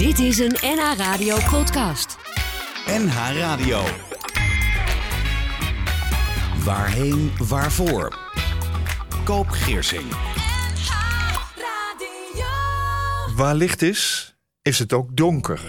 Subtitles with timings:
[0.00, 2.16] Dit is een NH Radio podcast.
[2.86, 3.82] NH Radio.
[6.64, 8.18] Waarheen, waarvoor?
[9.24, 10.02] Koop Geersing.
[13.36, 15.60] Waar licht is, is het ook donker.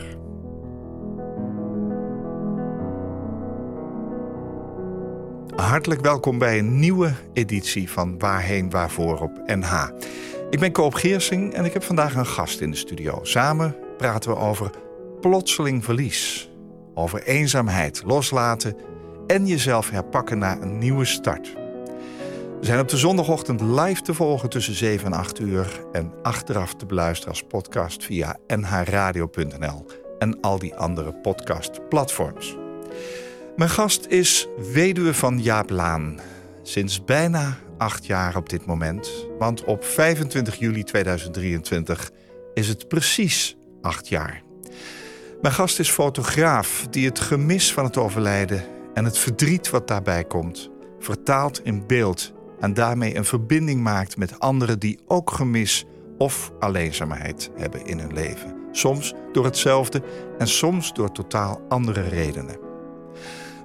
[5.56, 9.90] Hartelijk welkom bij een nieuwe editie van Waarheen Waarvoor op NH.
[10.50, 13.20] Ik ben Koop Geersing en ik heb vandaag een gast in de studio.
[13.24, 14.70] Samen praten we over
[15.20, 16.50] plotseling verlies,
[16.94, 18.76] over eenzaamheid, loslaten
[19.28, 21.54] en jezelf herpakken naar een nieuwe start.
[22.60, 26.76] We zijn op de zondagochtend live te volgen tussen 7 en 8 uur en achteraf
[26.76, 29.86] te beluisteren als podcast via nhradio.nl
[30.20, 32.58] en al die andere podcastplatforms.
[33.56, 36.20] Mijn gast is weduwe van Jaap Laan.
[36.62, 39.28] Sinds bijna acht jaar op dit moment.
[39.38, 42.12] Want op 25 juli 2023
[42.54, 44.42] is het precies acht jaar.
[45.42, 50.24] Mijn gast is fotograaf die het gemis van het overlijden en het verdriet wat daarbij
[50.24, 50.72] komt
[51.04, 55.86] vertaalt in beeld en daarmee een verbinding maakt met anderen die ook gemis
[56.18, 58.56] of alleenzaamheid hebben in hun leven.
[58.72, 60.02] Soms door hetzelfde
[60.38, 62.60] en soms door totaal andere redenen.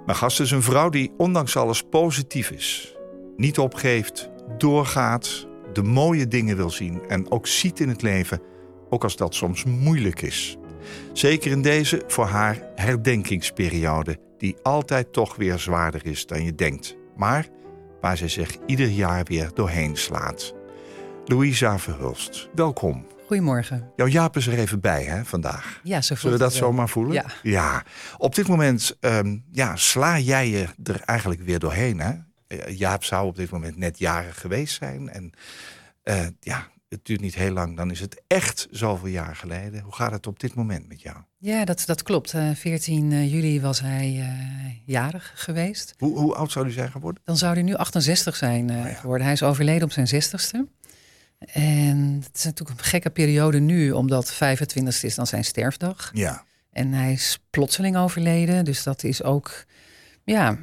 [0.07, 2.97] Mijn gast is een vrouw die ondanks alles positief is,
[3.37, 8.41] niet opgeeft, doorgaat, de mooie dingen wil zien en ook ziet in het leven,
[8.91, 10.57] ook als dat soms moeilijk is.
[11.13, 16.97] Zeker in deze voor haar herdenkingsperiode, die altijd toch weer zwaarder is dan je denkt,
[17.17, 17.49] maar
[18.01, 20.55] waar zij zich ieder jaar weer doorheen slaat.
[21.25, 23.07] Louisa Verhulst, welkom.
[23.27, 23.91] Goedemorgen.
[23.97, 25.81] Jouw Jaap is er even bij hè, vandaag.
[25.83, 27.13] Ja, zo Zullen we dat zomaar voelen?
[27.13, 27.25] Ja.
[27.43, 27.83] ja.
[28.17, 32.01] Op dit moment ehm, ja, sla jij je er eigenlijk weer doorheen.
[32.01, 32.13] Hè?
[32.69, 35.09] Jaap zou op dit moment net jarig geweest zijn.
[35.09, 35.33] En
[36.03, 37.77] eh, ja, het duurt niet heel lang.
[37.77, 39.81] Dan is het echt zoveel jaar geleden.
[39.81, 41.17] Hoe gaat het op dit moment met jou?
[41.39, 42.35] Ja, dat, dat klopt.
[42.35, 45.95] Eh 14 juli was hij eh, jarig geweest.
[45.99, 47.23] Hoe, hoe oud zou u zijn geworden?
[47.25, 48.95] Dan zou hij nu 68 zijn eh, Oh ja.
[48.95, 49.25] geworden.
[49.25, 50.75] Hij is overleden op zijn 60ste.
[51.39, 56.11] En het is natuurlijk een gekke periode nu, omdat 25 is dan zijn sterfdag.
[56.15, 56.45] Ja.
[56.73, 58.65] En hij is plotseling overleden.
[58.65, 59.65] Dus dat is ook,
[60.25, 60.59] ja,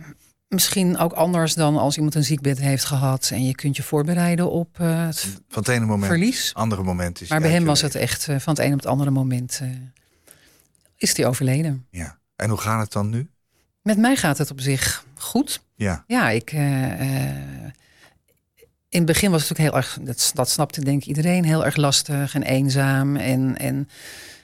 [0.53, 3.29] misschien ook anders dan als iemand een ziekbed heeft gehad.
[3.33, 6.05] En je kunt je voorbereiden op eh, het Van het ene moment.
[6.05, 6.53] verlies.
[6.53, 8.87] Andere moment is Maar bij hem was het echt eh, van het een op het
[8.87, 9.69] andere moment eh,
[10.97, 11.85] is hij overleden.
[11.89, 12.17] Ja.
[12.35, 13.29] En hoe gaat het dan nu?
[13.81, 15.61] Met mij gaat het op zich goed.
[15.75, 16.03] Ja.
[16.07, 16.51] Ja, ik.
[16.51, 17.73] in
[18.89, 21.75] het begin was het natuurlijk heel erg, dat, dat snapte denk ik iedereen, heel erg
[21.75, 23.89] lastig en eenzaam en, en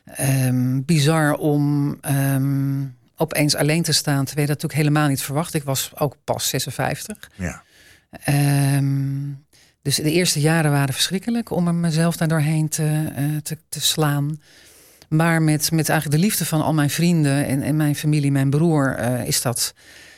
[0.05, 2.81] ehm, bizar om ehm,
[3.19, 4.25] opeens alleen te staan.
[4.25, 5.53] Terwijl je dat natuurlijk helemaal niet verwacht.
[5.53, 7.31] Ik was ook pas 56.
[7.35, 7.63] Ja.
[8.09, 9.31] Ehm,
[9.81, 13.81] dus de eerste jaren waren verschrikkelijk om er mezelf daar doorheen te, eh, te, te
[13.81, 14.41] slaan.
[15.09, 18.49] Maar met, met eigenlijk de liefde van al mijn vrienden en, en mijn familie, mijn
[18.49, 19.73] broer, eh, is dat.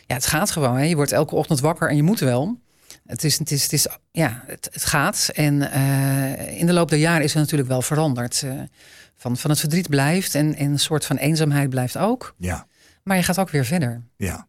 [0.06, 0.78] Ja, het gaat gewoon.
[0.78, 0.83] Hè.
[0.83, 2.59] Je wordt elke ochtend wakker en je moet wel.
[3.06, 5.29] Het is, het is, het is ja, het, het gaat.
[5.33, 8.45] En eh, in de loop der jaren is het natuurlijk wel veranderd.
[9.18, 12.35] Van, van het verdriet blijft en, en een soort van eenzaamheid blijft ook.
[12.38, 12.68] Ja.
[13.11, 14.01] Maar je gaat ook weer verder.
[14.17, 14.47] Ja.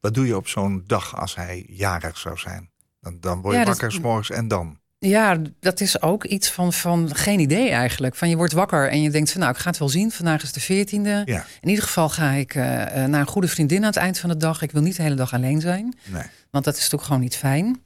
[0.00, 2.70] Wat doe je op zo'n dag als hij jarig zou zijn?
[3.00, 4.78] Dan, dan word je Ja, dat- wakker 's morgens en dan?
[4.98, 8.14] Ja, dat is ook iets van, van geen idee eigenlijk.
[8.14, 10.10] Van je wordt wakker en je denkt van nou, ik ga het wel zien.
[10.10, 11.22] Vandaag is de veertiende.
[11.24, 11.46] Ja.
[11.60, 14.28] In ieder geval ga ik eh, eh, naar een goede vriendin aan het eind van
[14.30, 14.62] de dag.
[14.62, 15.96] Ik wil niet de hele dag alleen zijn.
[16.04, 16.22] Nee.
[16.50, 17.82] Want dat is natuurlijk gewoon niet fijn.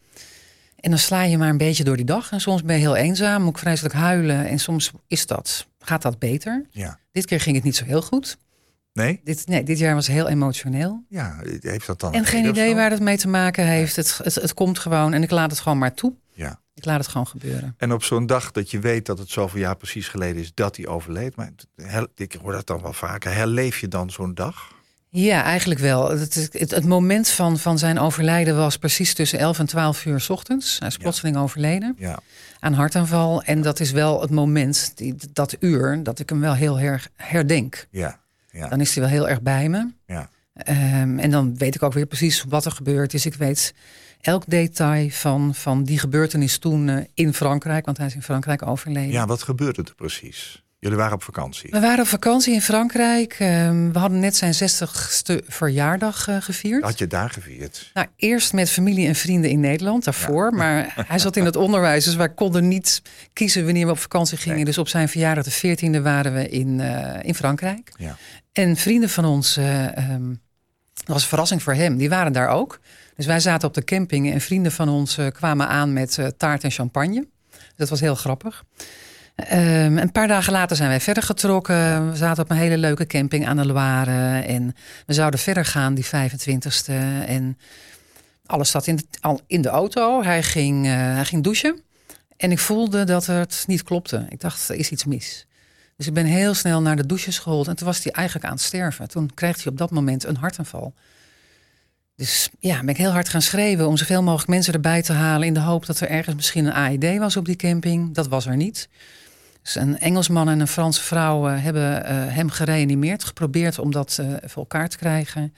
[0.77, 2.33] En dan sla je maar een beetje door die dag.
[2.33, 4.47] En soms ben je heel eenzaam, moet ik vreselijk huilen.
[4.47, 6.67] En soms is dat, gaat dat beter.
[6.71, 6.99] Ja.
[7.13, 8.39] Dit keer ging het niet zo heel goed.
[8.99, 9.21] Nee?
[9.25, 11.05] Dit, nee, dit jaar was heel emotioneel.
[11.09, 13.97] Ja, heeft dat dan En een geen idee waar het mee te maken heeft.
[13.97, 16.15] Het, het, het komt gewoon en ik laat het gewoon maar toe.
[16.33, 16.61] Ja.
[16.75, 17.75] Ik laat het gewoon gebeuren.
[17.79, 20.77] En op zo'n dag dat je weet dat het zoveel jaar precies geleden is dat
[20.77, 21.37] hij overleed.
[21.37, 21.51] Maar
[22.15, 23.35] ik hoor dat dan wel vaker.
[23.35, 24.77] Herleef je dan zo'n dag?
[25.11, 26.11] Ja, eigenlijk wel.
[26.11, 30.21] Het, het, het moment van, van zijn overlijden was precies tussen 11 en 12 uur
[30.21, 30.79] 's ochtends.
[30.79, 32.19] Hij is plotseling overleden Ja.
[32.61, 33.43] aan hartaanval.
[33.43, 37.09] En dat is wel het moment, die, dat uur, dat ik hem wel heel erg
[37.17, 37.87] herdenk.
[37.91, 38.21] Ja.
[38.59, 38.69] Ja.
[38.69, 39.91] Dan is hij wel heel erg bij me.
[40.07, 40.31] Ja.
[40.53, 43.27] Ehm, en dan weet ik ook weer precies wat er gebeurd is.
[43.27, 43.75] Ik weet
[44.21, 48.67] elk detail van, van die gebeurtenis toen eh, in Frankrijk, want hij is in Frankrijk
[48.67, 49.11] overleden.
[49.11, 50.63] ja, wat gebeurde er precies?
[50.81, 51.71] Jullie waren op vakantie.
[51.71, 53.37] We waren op vakantie in Frankrijk.
[53.39, 56.83] Ehm, we hadden net zijn 60ste verjaardag eh, gevierd.
[56.83, 57.91] Had je daar gevierd?
[57.95, 60.55] Nou, eerst met familie en vrienden in Nederland, daarvoor.
[60.55, 63.03] Maar hij zat in het onderwijs, dus wij konden niet
[63.33, 64.57] kiezen wanneer we op vakantie gingen.
[64.57, 64.65] Nee.
[64.65, 67.93] Dus op zijn verjaardag, de 14e, waren we in, eh, in Frankrijk.
[67.97, 68.17] Ja.
[68.53, 70.29] En vrienden van ons, eh, ehm,
[70.95, 72.81] dat was een verrassing voor hem, die waren daar ook.
[73.17, 76.71] Dus wij zaten op de camping en vrienden van ons kwamen aan met taart en
[76.71, 77.27] champagne.
[77.77, 78.65] Dat was heel grappig.
[79.47, 82.11] Ehm, een paar dagen later zijn wij verder getrokken.
[82.11, 84.41] We zaten op een hele leuke camping aan de Loire.
[84.41, 84.75] En
[85.07, 86.93] we zouden verder gaan die 25ste.
[87.27, 87.59] En
[88.47, 90.23] alles zat in de, al in de auto.
[90.23, 91.81] Hij ging, eh, hij ging douchen.
[92.37, 94.27] En ik voelde dat het niet klopte.
[94.29, 95.47] Ik dacht, er is iets mis.
[95.97, 97.69] Dus ik ben heel snel naar de douches gehold.
[97.69, 99.09] En toen was hij eigenlijk aan het sterven.
[99.09, 100.95] Toen kreeg hij op dat moment een hartaanval.
[102.17, 105.47] Dus ja, ben ik heel hard gaan schreeuwen om zoveel mogelijk mensen erbij te halen.
[105.47, 108.15] In de hoop dat er ergens misschien een AED was op die camping.
[108.15, 108.89] Dat was er niet.
[109.69, 113.25] Dus een Engelsman en een Franse vrouw eh, hebben uh, hem gereanimeerd.
[113.25, 115.55] Geprobeerd om dat uh, voor elkaar te krijgen.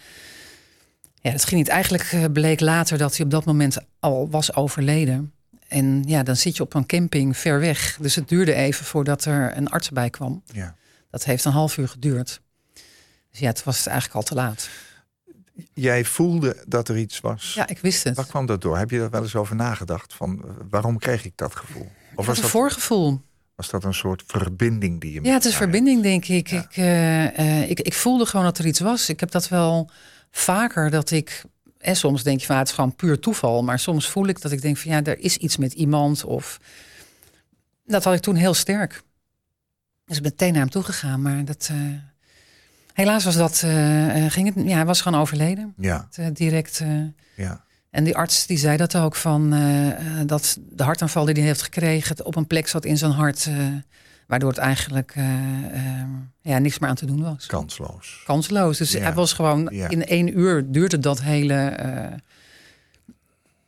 [1.14, 1.68] Ja, dat ging niet.
[1.68, 5.32] Eigenlijk bleek later dat hij op dat moment al was overleden.
[5.68, 7.98] En ja, dan zit je op een camping ver weg.
[8.00, 10.42] Dus het duurde even voordat er een arts bij kwam.
[10.52, 10.74] Ja.
[11.10, 12.40] Dat heeft een half uur geduurd.
[13.30, 14.68] Dus ja, het was het eigenlijk al te laat.
[15.72, 17.54] Jij voelde dat er iets was.
[17.54, 18.16] Ja, ik wist het.
[18.16, 18.78] Waar kwam dat door?
[18.78, 20.14] Heb je er wel eens over nagedacht?
[20.14, 21.90] Van waarom kreeg ik dat gevoel?
[22.14, 22.50] Of was een dat...
[22.50, 23.20] voorgevoel.
[23.60, 25.22] Was dat een soort verbinding die je.
[25.22, 26.48] Ja, het is verbinding, denk ik.
[26.48, 26.62] Ja.
[26.62, 27.80] Ik, uh, uh, ik.
[27.80, 29.08] Ik voelde gewoon dat er iets was.
[29.08, 29.90] Ik heb dat wel
[30.30, 31.42] vaker dat ik.
[31.78, 33.62] En soms denk je van het is gewoon puur toeval.
[33.62, 36.24] Maar soms voel ik dat ik denk van ja, er is iets met iemand.
[36.24, 36.60] Of
[37.84, 39.02] dat had ik toen heel sterk.
[40.04, 41.22] Dus ik ben meteen naar hem toe gegaan.
[41.22, 41.68] Maar dat.
[41.72, 41.78] Uh,
[42.92, 43.58] helaas was dat.
[44.32, 44.64] ging het.
[44.66, 45.74] Ja, hij was gewoon overleden.
[45.76, 46.08] Ja.
[46.10, 46.82] Het, direct.
[47.34, 47.64] ja.
[47.90, 49.88] En die arts die zei dat ook van uh,
[50.26, 53.66] dat de hartaanval die hij heeft gekregen op een plek zat in zijn hart, uh,
[54.26, 55.24] waardoor het eigenlijk uh,
[56.40, 57.46] ja, niks meer aan te doen was.
[57.46, 58.22] Kansloos.
[58.24, 58.78] Kansloos.
[58.78, 59.00] Dus ja.
[59.00, 59.88] hij was gewoon ja.
[59.88, 61.76] in één uur duurde dat hele.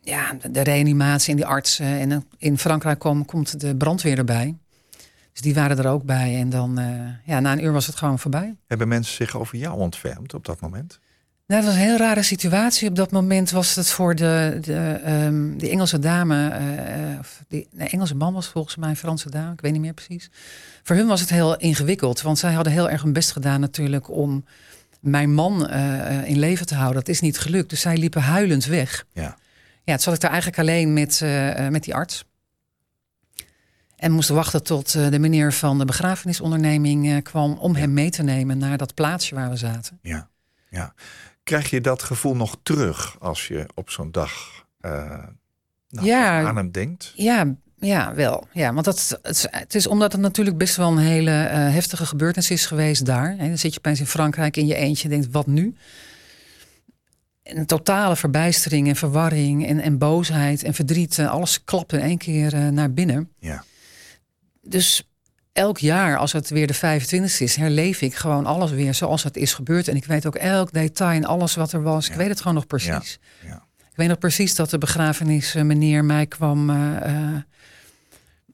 [0.01, 1.85] ja, de reanimatie en die artsen.
[1.85, 4.55] En in Frankrijk kwam, komt de brandweer erbij.
[5.31, 6.39] Dus die waren er ook bij.
[6.39, 6.79] En dan,
[7.25, 8.55] ja, na een uur was het gewoon voorbij.
[8.67, 10.99] Hebben mensen zich over jou ontfermd op dat moment?
[11.45, 12.89] Nou, dat was een heel rare situatie.
[12.89, 17.89] Op dat moment was het voor de, de, um, die Engelse dame, uh, die nee,
[17.89, 20.29] Engelse man was volgens mij een Franse dame, ik weet niet meer precies.
[20.83, 24.09] Voor hun was het heel ingewikkeld, want zij hadden heel erg hun best gedaan natuurlijk
[24.09, 24.45] om
[24.99, 26.95] mijn man uh, in leven te houden.
[26.95, 29.05] Dat is niet gelukt, dus zij liepen huilend weg.
[29.13, 29.37] Ja,
[29.83, 32.25] ja het zat ik daar eigenlijk alleen met, uh, met die arts.
[33.95, 37.79] En moesten wachten tot de meneer van de begrafenisonderneming kwam om ja.
[37.79, 39.99] hem mee te nemen naar dat plaatsje waar we zaten.
[40.01, 40.29] Ja,
[40.69, 40.93] ja.
[41.43, 44.91] Krijg je dat gevoel nog terug als je op zo'n dag uh,
[45.89, 47.13] nou, ja, aan hem denkt?
[47.15, 48.47] Ja, ja, wel.
[48.53, 52.05] Ja, want dat, het, het is omdat het natuurlijk best wel een hele uh, heftige
[52.05, 53.29] gebeurtenis is geweest daar.
[53.37, 55.75] En dan zit je opeens in Frankrijk in je eentje en denkt, wat nu?
[57.43, 61.19] En een totale verbijstering en verwarring en, en boosheid en verdriet.
[61.19, 63.29] Alles klapt in één keer uh, naar binnen.
[63.39, 63.63] Ja.
[64.61, 65.12] Dus
[65.53, 69.37] elk jaar, als het weer de 25 is, herleef ik gewoon alles weer zoals het
[69.37, 69.87] is gebeurd.
[69.87, 72.05] En ik weet ook elk detail en alles wat er was.
[72.05, 72.11] Ja.
[72.11, 73.19] Ik weet het gewoon nog precies.
[73.41, 73.47] Ja.
[73.47, 73.65] Ja.
[73.79, 77.37] Ik weet nog precies dat de begrafenis meneer mij kwam uh, uh,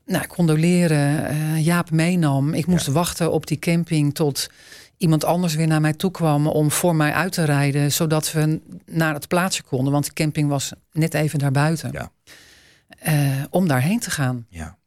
[0.05, 1.31] nou, condoleren.
[1.31, 2.53] Uh, Jaap meenam.
[2.53, 4.49] Ik moest wachten op die camping tot
[4.97, 8.61] iemand anders weer naar mij toe kwam om voor mij uit te rijden, zodat we
[8.85, 9.93] naar het plaatsje konden.
[9.93, 11.91] Want de camping was net even daarbuiten.
[11.91, 12.11] Ja.
[13.49, 14.45] om daarheen te gaan.
[14.49, 14.78] Ja.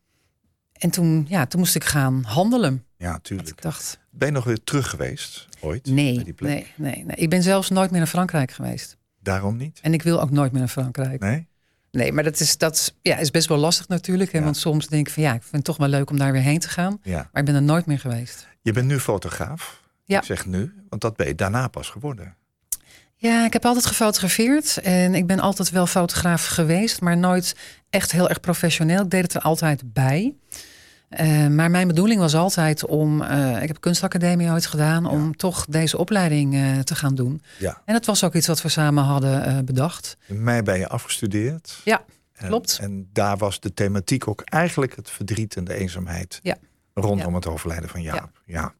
[0.82, 2.84] En toen, ja, toen moest ik gaan handelen.
[2.96, 3.48] Ja, tuurlijk.
[3.48, 5.86] Ik dacht, ben je nog weer terug geweest ooit?
[5.86, 6.50] Nee, die plek?
[6.50, 7.16] nee, nee, nee.
[7.16, 8.96] Ik ben zelfs nooit meer naar Frankrijk geweest.
[9.20, 9.78] Daarom niet?
[9.82, 11.20] En ik wil ook nooit meer naar Frankrijk.
[11.20, 11.48] Nee?
[11.90, 14.32] Nee, maar dat is, dat ja, is best wel lastig natuurlijk.
[14.32, 14.38] Hè?
[14.38, 14.44] Ja.
[14.44, 16.42] Want soms denk ik van ja, ik vind het toch wel leuk om daar weer
[16.42, 16.98] heen te gaan.
[17.02, 17.28] Ja.
[17.32, 18.48] Maar ik ben er nooit meer geweest.
[18.62, 19.82] Je bent nu fotograaf.
[20.04, 20.18] Ja.
[20.18, 22.36] Ik zeg nu, want dat ben je daarna pas geworden.
[23.16, 24.78] Ja, ik heb altijd gefotografeerd.
[24.78, 27.00] En ik ben altijd wel fotograaf geweest.
[27.00, 27.56] Maar nooit
[27.90, 29.02] echt heel erg professioneel.
[29.02, 30.34] Ik deed het er altijd bij.
[31.20, 35.08] Uh, maar mijn bedoeling was altijd om, uh, ik heb kunstacademie ooit gedaan, ja.
[35.08, 37.42] om toch deze opleiding uh, te gaan doen.
[37.58, 37.82] Ja.
[37.84, 40.16] En dat was ook iets wat we samen hadden bedacht.
[40.26, 41.80] In mei ben je afgestudeerd.
[41.84, 42.78] Ja, en, klopt.
[42.80, 46.56] En daar was de thematiek ook eigenlijk het verdriet en de eenzaamheid ja.
[46.94, 47.34] rondom ja.
[47.34, 48.40] het overlijden van Jaap.
[48.44, 48.74] Ja.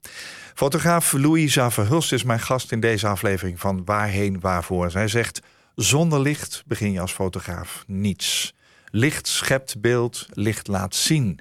[0.54, 4.90] Fotograaf Louisa Verhulst is mijn gast in deze aflevering van Waarheen Waarvoor.
[4.90, 5.40] Zij zegt,
[5.74, 8.54] zonder licht begin je als fotograaf niets.
[8.90, 11.38] Licht schept beeld, licht laat zien.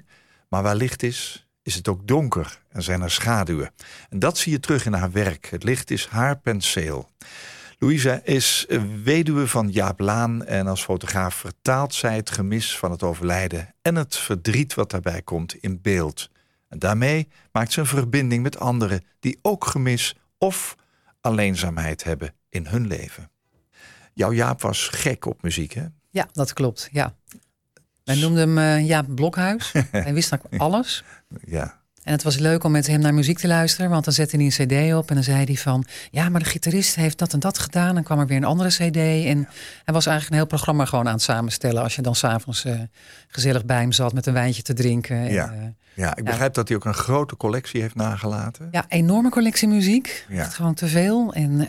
[0.52, 3.70] Maar waar licht is, is het ook donker en zijn er schaduwen.
[4.08, 5.46] En dat zie je terug in haar werk.
[5.50, 7.10] Het licht is haar penseel.
[7.78, 8.66] Louisa is
[9.02, 13.94] weduwe van Jaap Laan en als fotograaf vertaalt zij het gemis van het overlijden en
[13.94, 16.30] het verdriet wat daarbij komt in beeld.
[16.68, 20.74] En daarmee maakt ze een verbinding met anderen die ook gemis of
[21.20, 23.30] alleenzaamheid hebben in hun leven.
[24.14, 25.84] Jouw Jaap was gek op muziek, hè?
[26.10, 26.88] Ja, dat klopt.
[26.90, 27.16] Ja.
[28.04, 29.72] Wij noemden hem uh, Jaap Blokhuis.
[29.90, 31.04] Hij wist ook alles.
[31.44, 31.80] Ja.
[32.02, 34.44] En het was leuk om met hem naar muziek te luisteren, want dan zette hij
[34.44, 37.40] een CD op en dan zei hij van, ja, maar de gitarist heeft dat en
[37.40, 37.96] dat gedaan.
[37.96, 38.96] En kwam er weer een andere CD.
[39.26, 39.48] En
[39.84, 41.82] hij was eigenlijk een heel programma gewoon aan het samenstellen.
[41.82, 42.80] Als je dan s'avonds uh,
[43.28, 45.32] gezellig bij hem zat met een wijntje te drinken.
[45.32, 48.68] Ja, en, uh, ja ik begrijp dat hij ook een grote collectie heeft nagelaten.
[48.70, 50.26] Ja, enorme collectie muziek.
[50.28, 50.40] Ja.
[50.40, 51.32] Echt gewoon te veel.
[51.32, 51.68] En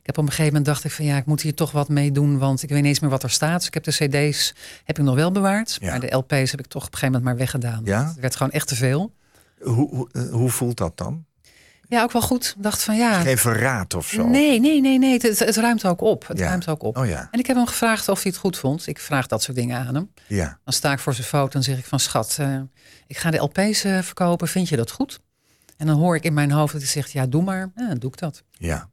[0.00, 1.88] ik heb op een gegeven moment dacht ik van ja, ik moet hier toch wat
[1.88, 3.58] mee doen, want ik weet niet eens meer wat er staat.
[3.58, 3.90] Dus ik heb de
[4.30, 4.54] CD's
[4.84, 5.90] heb ik nog wel bewaard, Ja.
[5.90, 7.80] maar de LP's heb ik toch op een gegeven moment maar weggedaan.
[7.84, 8.06] Ja?
[8.06, 9.14] Het werd gewoon echt te veel.
[9.60, 11.24] Hoe, hoe, eh, hoe voelt dat dan?
[11.88, 12.54] Ja, ook wel goed.
[12.56, 13.20] Ik dacht van ja.
[13.20, 14.26] Geen verraad of zo?
[14.26, 15.12] Nee, nee, nee, nee.
[15.12, 16.26] Het, het, ruimt ook op.
[16.28, 16.46] Het Ja.
[16.46, 16.96] ruimt ook op.
[16.98, 18.86] Oh ja, En ik heb hem gevraagd of hij het goed vond.
[18.86, 20.10] Ik vraag dat soort dingen aan hem.
[20.26, 20.58] ja.
[20.64, 22.60] Dan sta ik voor zijn foto en zeg ik van schat, eh,
[23.06, 24.48] ik ga de LP's eh, verkopen.
[24.48, 25.20] Vind je dat goed?
[25.76, 27.70] En dan hoor ik in mijn hoofd dat hij zegt ja, doe maar.
[27.76, 28.42] Ja, dan doe ik dat.
[28.50, 28.90] Ja,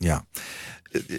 [0.00, 0.24] ja.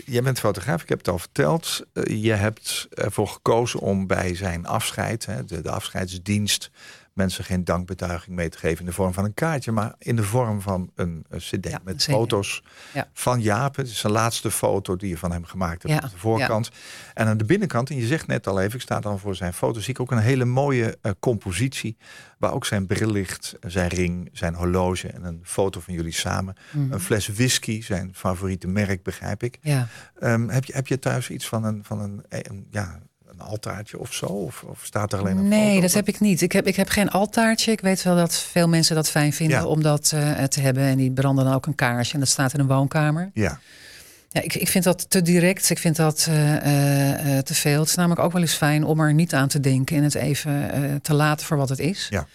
[0.06, 1.86] Jij bent fotograaf, ik heb het al verteld.
[1.94, 6.72] Eh, Je hebt ervoor gekozen om bij zijn afscheid, de afscheidsdienst,
[7.14, 10.24] mensen geen dankbetuiging mee te geven in de vorm van een kaartje, maar in de
[10.24, 12.64] vorm van een, eh, cd Ja, met een foto's
[12.94, 13.10] Ja.
[13.14, 13.76] van Jaap.
[13.76, 16.72] Het is zijn laatste foto die je van hem gemaakt hebt Ja, op de voorkant.
[17.14, 19.54] En aan de binnenkant, en je zegt net al even, ik sta dan voor zijn
[19.54, 21.98] foto, zie ik ook een hele mooie eh, compositie,
[22.38, 26.56] waar ook zijn bril ligt, zijn ring, zijn horloge en een foto van jullie samen.
[26.72, 26.92] Mhm.
[26.94, 29.58] Een fles whisky, zijn favoriete merk, begrijp ik.
[30.20, 33.10] Ehm, heb, je, heb je thuis iets van een, van een, een, ja, een
[33.42, 34.26] altaartje of zo?
[34.26, 36.42] Of, of staat er alleen een Nee, foto dat heb ik niet.
[36.42, 37.72] Ik heb, ik heb geen altaartje.
[37.72, 39.66] Ik weet wel dat veel mensen dat fijn vinden Ja.
[39.66, 40.84] om dat eh, te hebben.
[40.84, 42.14] En die branden dan ook een kaarsje.
[42.14, 43.32] En dat staat in een woonkamer.
[43.34, 43.60] Ja,
[44.30, 45.70] Ja, ik, ik vind dat te direct.
[45.70, 47.80] Ik vind dat eh, eh, te veel.
[47.80, 49.98] Het is namelijk ook wel eens fijn om er niet aan te denken.
[49.98, 52.08] En het even te laten voor wat het is.
[52.10, 52.28] Ja.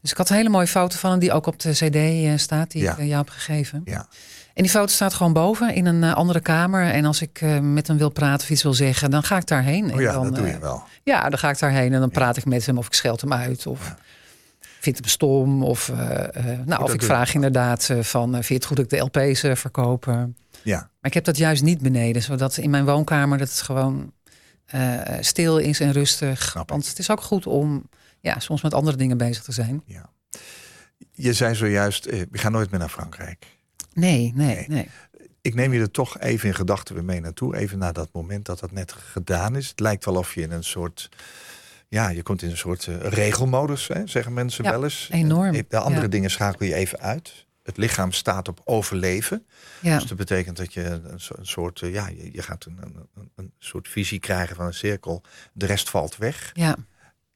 [0.00, 2.70] Dus ik had een hele mooie foto van hem die ook op de cd staat.
[2.70, 2.92] Die Ja.
[2.96, 3.82] ik jou heb gegeven.
[3.84, 4.06] ja,
[4.54, 6.84] En die foto staat gewoon boven in een eh, andere kamer.
[6.90, 9.46] En als ik eh, met hem wil praten of iets wil zeggen, dan ga ik
[9.46, 9.84] daarheen.
[9.84, 10.82] oh En ja dan, dat doe eh, je wel.
[11.02, 13.32] Ja, dan ga ik daarheen en dan praat ik met hem of ik scheld hem
[13.32, 13.66] uit.
[13.66, 13.96] Of Ja.
[14.80, 15.62] vind hem stom.
[15.62, 18.76] Of, eh, eh, nou, of ik vraag inderdaad eh, van, eh, vind je het goed
[18.76, 20.36] dat ik de LP's eh, verkopen?
[20.62, 22.22] Ja, Maar ik heb dat juist niet beneden.
[22.22, 24.12] Zodat in mijn woonkamer dat het gewoon
[24.66, 26.42] eh, stil is en rustig.
[26.42, 26.68] Snap.
[26.70, 27.88] Want het is ook goed om
[28.20, 29.82] ja, soms met andere dingen bezig te zijn.
[29.86, 30.10] ja.
[31.14, 33.46] Je zei zojuist, eh, we gaan nooit meer naar Frankrijk.
[33.94, 34.64] Nee, nee, Nee.
[34.68, 34.88] nee.
[35.40, 37.56] Ik neem je er toch even in gedachten weer mee naartoe.
[37.56, 39.68] Even naar dat moment dat dat net gedaan is.
[39.68, 41.08] Het lijkt wel of je in een soort...
[41.88, 45.08] Ja, je komt in een soort eh, regelmodus, hè, zeggen mensen Ja, wel eens.
[45.12, 45.62] enorm.
[45.68, 46.08] De andere Ja.
[46.08, 47.46] dingen schakel je even uit.
[47.62, 49.46] Het lichaam staat op overleven.
[49.80, 52.64] Ja, Dus dat betekent dat je een, so- een soort, eh, ja, je, je gaat
[52.64, 52.78] een,
[53.14, 55.22] een- een soort visie krijgen van een cirkel.
[55.52, 56.50] De rest valt weg.
[56.54, 56.76] ja,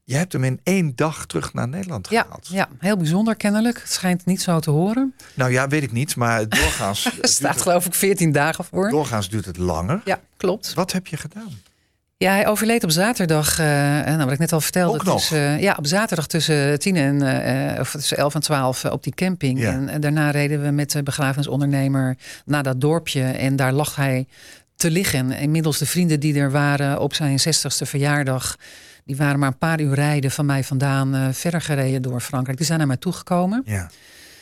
[0.08, 2.46] Je hebt hem in één dag terug naar Nederland gehaald.
[2.50, 3.78] ja, heel bijzonder kennelijk.
[3.78, 5.14] Het schijnt niet zo te horen.
[5.34, 8.90] Nou ja, weet ik niet, maar doorgaans, Er staat het, geloof ik 14 dagen voor.
[8.90, 10.00] doorgaans duurt het langer.
[10.04, 10.74] Ja, klopt.
[10.74, 11.50] Wat heb je gedaan?
[12.16, 13.58] Ja, hij overleed op zaterdag.
[13.58, 14.98] eh, nou, wat ik net al vertelde.
[15.04, 17.22] Tussen- ja, op zaterdag tussen 10 en
[17.74, 19.58] uh, of tussen 11 en 12 op die camping.
[19.60, 19.72] Ja.
[19.72, 23.22] En, en daarna reden we met de begrafenisondernemer naar dat dorpje.
[23.22, 24.26] En daar lag hij
[24.76, 25.32] te liggen.
[25.32, 28.56] Inmiddels de vrienden die er waren op zijn 60ste verjaardag.
[29.06, 32.56] Die waren maar een paar uur rijden van mij vandaan eh, verder gereden door Frankrijk.
[32.56, 33.62] Die zijn naar mij toegekomen.
[33.64, 33.90] Ja,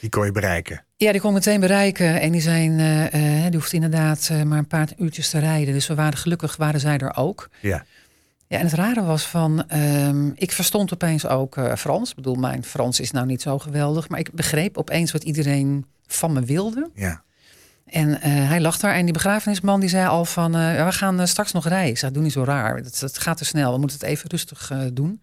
[0.01, 0.85] die kon je bereiken.
[0.97, 2.21] Ja, die kon ik meteen bereiken.
[2.21, 5.75] En die zijn, eh, eh, die hoeft inderdaad maar een paar uurtjes te rijden.
[5.75, 7.49] Dus we waren gelukkig, waren zij er ook.
[7.61, 7.85] Ja,
[8.47, 12.11] Ja, en het rare was van, ehm, ik verstond opeens ook Frans.
[12.11, 14.09] Ik bedoel, mijn Frans is nou niet zo geweldig.
[14.09, 16.91] Maar ik begreep opeens wat iedereen van me wilde.
[16.95, 17.23] ja.
[17.95, 21.21] En eh, hij lag daar en die begrafenisman die zei al van, ja, we gaan
[21.21, 21.91] eh, straks nog rijden.
[21.91, 23.73] Ik zei, doe niet zo raar, het, het gaat te snel.
[23.73, 25.23] We moeten het even rustig doen.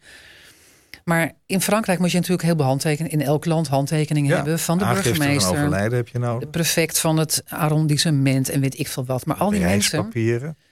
[1.03, 4.35] Maar in Frankrijk moet je natuurlijk heel veel handtekeningen, in elk land handtekeningen ja.
[4.35, 5.51] hebben van de burgemeester.
[5.51, 6.49] overlijden heb je De nodig.
[6.49, 9.25] prefect van het arrondissement en weet ik veel wat.
[9.25, 10.11] Maar al die mensen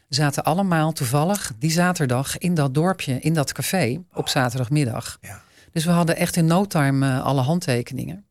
[0.09, 5.17] zaten allemaal toevallig die zaterdag in dat dorpje, in dat café, op zaterdagmiddag.
[5.21, 5.41] Ja.
[5.71, 8.28] Dus we hadden echt in no time alle handtekeningen.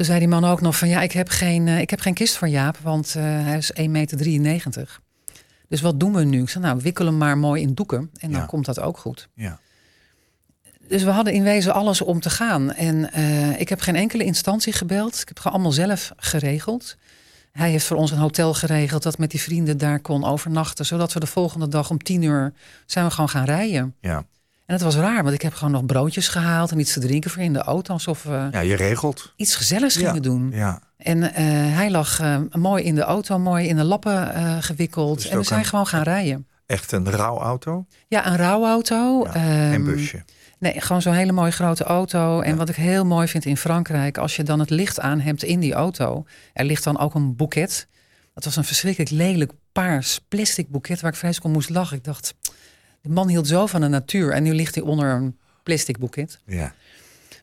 [0.00, 2.14] Toen zei die man ook nog van ja, ik heb geen, eh, ik heb geen
[2.14, 5.00] kist voor Jaap, want eh, hij is 1,93 meter.
[5.68, 6.42] Dus wat doen we nu?
[6.42, 8.46] Ik zei nou, wikkel hem maar mooi in doeken en dan Ja.
[8.46, 9.28] komt dat ook goed.
[9.34, 9.60] Ja.
[10.88, 12.72] Dus we hadden in wezen alles om te gaan.
[12.72, 15.12] En eh, ik heb geen enkele instantie gebeld.
[15.12, 16.96] Ik heb het gewoon allemaal zelf geregeld.
[17.52, 20.86] Hij heeft voor ons een hotel geregeld dat met die vrienden daar kon overnachten.
[20.86, 22.52] Zodat we de volgende dag om tien uur
[22.86, 23.94] zijn we gewoon gaan rijden.
[24.00, 24.24] Ja.
[24.70, 27.30] En het was raar, want ik heb gewoon nog broodjes gehaald en iets te drinken
[27.30, 27.92] voor in de auto.
[27.92, 29.32] Alsof we ja, je regelt.
[29.36, 30.06] iets gezelligs Ja.
[30.06, 30.50] gingen doen.
[30.54, 30.80] Ja.
[30.96, 35.16] En eh, hij lag eh, mooi in de auto, mooi in de lappen eh, gewikkeld.
[35.22, 36.46] Dus en we zijn een- gewoon gaan rijden.
[36.66, 37.86] Echt een rouwauto.
[38.08, 39.24] Ja, een rouwauto.
[39.24, 40.24] Ja, ehm, Geen busje.
[40.58, 42.40] Nee, gewoon zo'n hele mooie grote auto.
[42.40, 42.56] En Ja.
[42.56, 45.60] wat ik heel mooi vind in Frankrijk, als je dan het licht aan hebt in
[45.60, 47.86] die auto, er ligt dan ook een boeket.
[48.34, 51.96] Dat was een verschrikkelijk lelijk paars plastic boeket waar ik vreselijk om moest lachen.
[51.96, 52.34] Ik dacht,
[53.02, 56.38] de man hield zo van de natuur en nu ligt hij onder een plastic boeket.
[56.46, 56.74] Ja.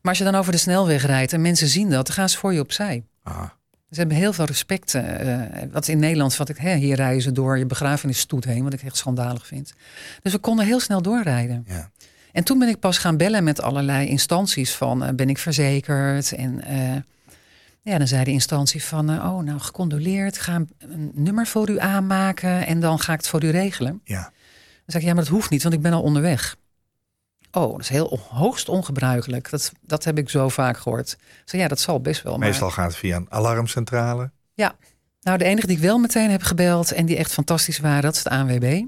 [0.01, 2.37] Maar als je dan over de snelweg rijdt en mensen zien dat, dan gaan ze
[2.37, 3.03] voor je opzij.
[3.23, 3.43] Ah,
[3.91, 4.93] Ze hebben heel veel respect.
[4.95, 8.73] eh, wat in Nederland, wat ik, hè, hier rijden ze door je begrafenisstoet heen, wat
[8.73, 9.73] ik echt schandalig vind.
[10.21, 11.63] Dus we konden heel snel doorrijden.
[11.67, 11.89] ja.
[12.31, 16.31] En toen ben ik pas gaan bellen met allerlei instanties van eh, ben ik verzekerd?
[16.31, 16.95] En eh,
[17.81, 22.65] ja, dan zei de instantie van oh nou gecondoleerd, ga een nummer voor u aanmaken
[22.67, 24.01] en dan ga ik het voor u regelen.
[24.03, 24.31] ja.
[24.87, 26.55] Dan zei ik ja, maar dat hoeft niet, want ik ben al onderweg.
[27.51, 29.49] Oh, dat is heel hoogst ongebruikelijk.
[29.49, 31.17] Dat, dat heb ik zo vaak gehoord.
[31.45, 32.37] Zei ja, dat zal best wel.
[32.37, 34.31] maar- Meestal gaat het via een alarmcentrale.
[35.21, 38.15] nou, de enige die ik wel meteen heb gebeld en die echt fantastisch waren, dat
[38.15, 38.83] is de ANWB.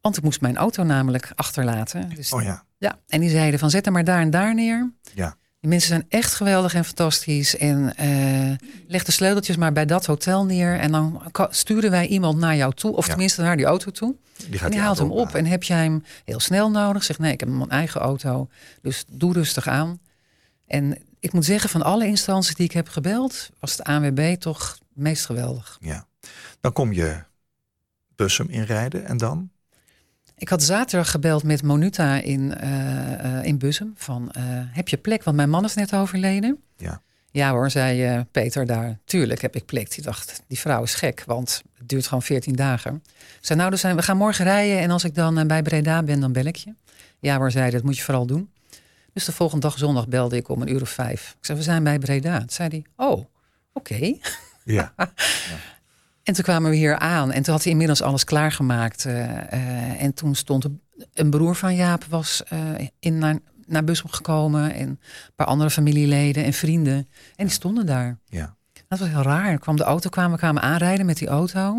[0.00, 2.08] Want ik moest mijn auto namelijk achterlaten.
[2.14, 2.64] Dus Oh ja.
[2.78, 4.92] Ja, en die zeiden van zet hem maar daar en daar neer.
[5.14, 5.36] Ja.
[5.62, 7.56] Die mensen zijn echt geweldig en fantastisch.
[7.56, 10.78] En eh, leg de sleuteltjes maar bij dat hotel neer.
[10.78, 12.96] En dan sturen wij iemand naar jou toe.
[12.96, 13.10] Of Ja.
[13.10, 14.14] tenminste naar die auto toe.
[14.36, 15.34] Die En gaat die haalt hem op.
[15.34, 17.04] En heb jij hem heel snel nodig?
[17.04, 18.48] Zeg nee, ik heb mijn eigen auto.
[18.80, 20.00] Dus doe rustig aan.
[20.66, 24.78] En ik moet zeggen, van alle instanties die ik heb gebeld, was de ANWB toch
[24.92, 25.78] meest geweldig.
[25.80, 26.06] Ja.
[26.60, 27.22] Dan kom je
[28.16, 29.50] Bussum inrijden en dan?
[30.42, 33.92] Ik had zaterdag gebeld met Monuta in, eh, eh, in Bussum.
[33.96, 35.22] Van, eh, heb je plek?
[35.22, 36.62] Want mijn man is net overleden.
[36.76, 37.02] Ja.
[37.30, 38.98] Ja hoor, zei eh, Peter daar.
[39.04, 39.94] Tuurlijk heb ik plek.
[39.94, 43.02] Die dacht, die vrouw is gek, want het duurt gewoon 14 dagen.
[43.40, 46.20] Zei, nou, dus zijn, we gaan morgen rijden en als ik dan bij Breda ben,
[46.20, 46.74] dan bel ik je.
[47.18, 48.50] Ja hoor, zei dat moet je vooral doen.
[49.12, 51.34] Dus de volgende dag zondag belde ik om een uur of vijf.
[51.38, 52.38] Ik zei, we zijn bij Breda.
[52.38, 53.24] Toen zei hij, oh,
[53.72, 54.14] oké.
[54.64, 54.92] Ja.
[56.22, 59.04] En toen kwamen we hier aan en toen had hij inmiddels alles klaargemaakt.
[59.04, 60.80] eh, eh, en toen stond een-
[61.14, 62.58] een broer van Jaap was eh,
[62.98, 64.74] in naar, naar Bussum gekomen.
[64.74, 64.98] En een
[65.36, 66.96] paar andere familieleden en vrienden.
[67.36, 68.18] En die stonden daar.
[68.28, 68.56] ja.
[68.88, 69.58] Dat was heel raar.
[69.58, 71.72] Kwam de auto, kwamen, we kwamen aanrijden met die auto.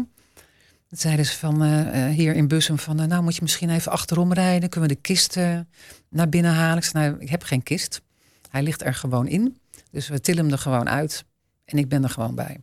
[0.88, 1.64] Toen zeiden ze van
[2.08, 2.96] hier in Bussum van...
[3.08, 4.70] nou moet je misschien even achterom rijden.
[4.70, 5.60] Kunnen we de kist eh,
[6.10, 6.78] naar binnen halen?
[6.78, 8.02] Ik zei, nou, ik heb geen kist.
[8.50, 9.58] Hij ligt er gewoon in.
[9.92, 11.26] Dus we tillen hem er gewoon uit.
[11.66, 12.58] En ik ben er gewoon bij.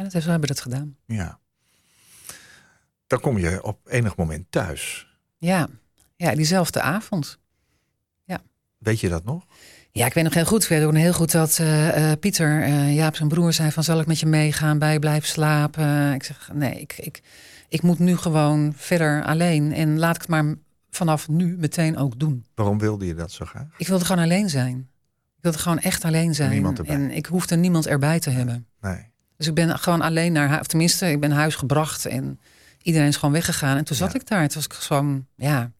[0.00, 0.06] Ja.
[0.06, 0.96] En dat, zo hebben we dat gedaan.
[1.06, 1.38] ja.
[3.06, 5.06] Dan kom je op enig moment thuis.
[5.38, 5.68] Ja,
[6.16, 7.38] ja diezelfde avond.
[8.80, 9.46] Weet je dat nog?
[9.92, 10.62] Ja, ik weet nog heel goed.
[10.62, 13.84] Ik weet ook heel goed dat eh, eh, Pieter, eh, Jaap zijn broer, zei van...
[13.84, 16.12] zal ik met je meegaan, bij je blijven slapen?
[16.12, 17.22] Ik zeg, nee, ik, ik,
[17.68, 19.72] ik moet nu gewoon verder alleen.
[19.72, 20.54] En laat ik het maar
[20.90, 22.44] vanaf nu meteen ook doen.
[22.54, 23.66] Waarom wilde je dat zo graag?
[23.76, 24.88] Ik wilde gewoon alleen zijn.
[25.36, 26.50] Ik wilde gewoon echt alleen zijn.
[26.50, 26.94] niemand erbij.
[26.94, 28.66] En ik hoefde niemand erbij te hebben.
[28.80, 29.09] Nee.
[29.40, 30.60] Dus ik ben gewoon alleen naar huis.
[30.60, 32.40] Of tenminste, ik ben huis gebracht en
[32.82, 33.76] iedereen is gewoon weggegaan.
[33.76, 34.18] En toen zat Ja.
[34.20, 34.46] ik daar.
[34.48, 35.70] Toen was ik gewoon, ja,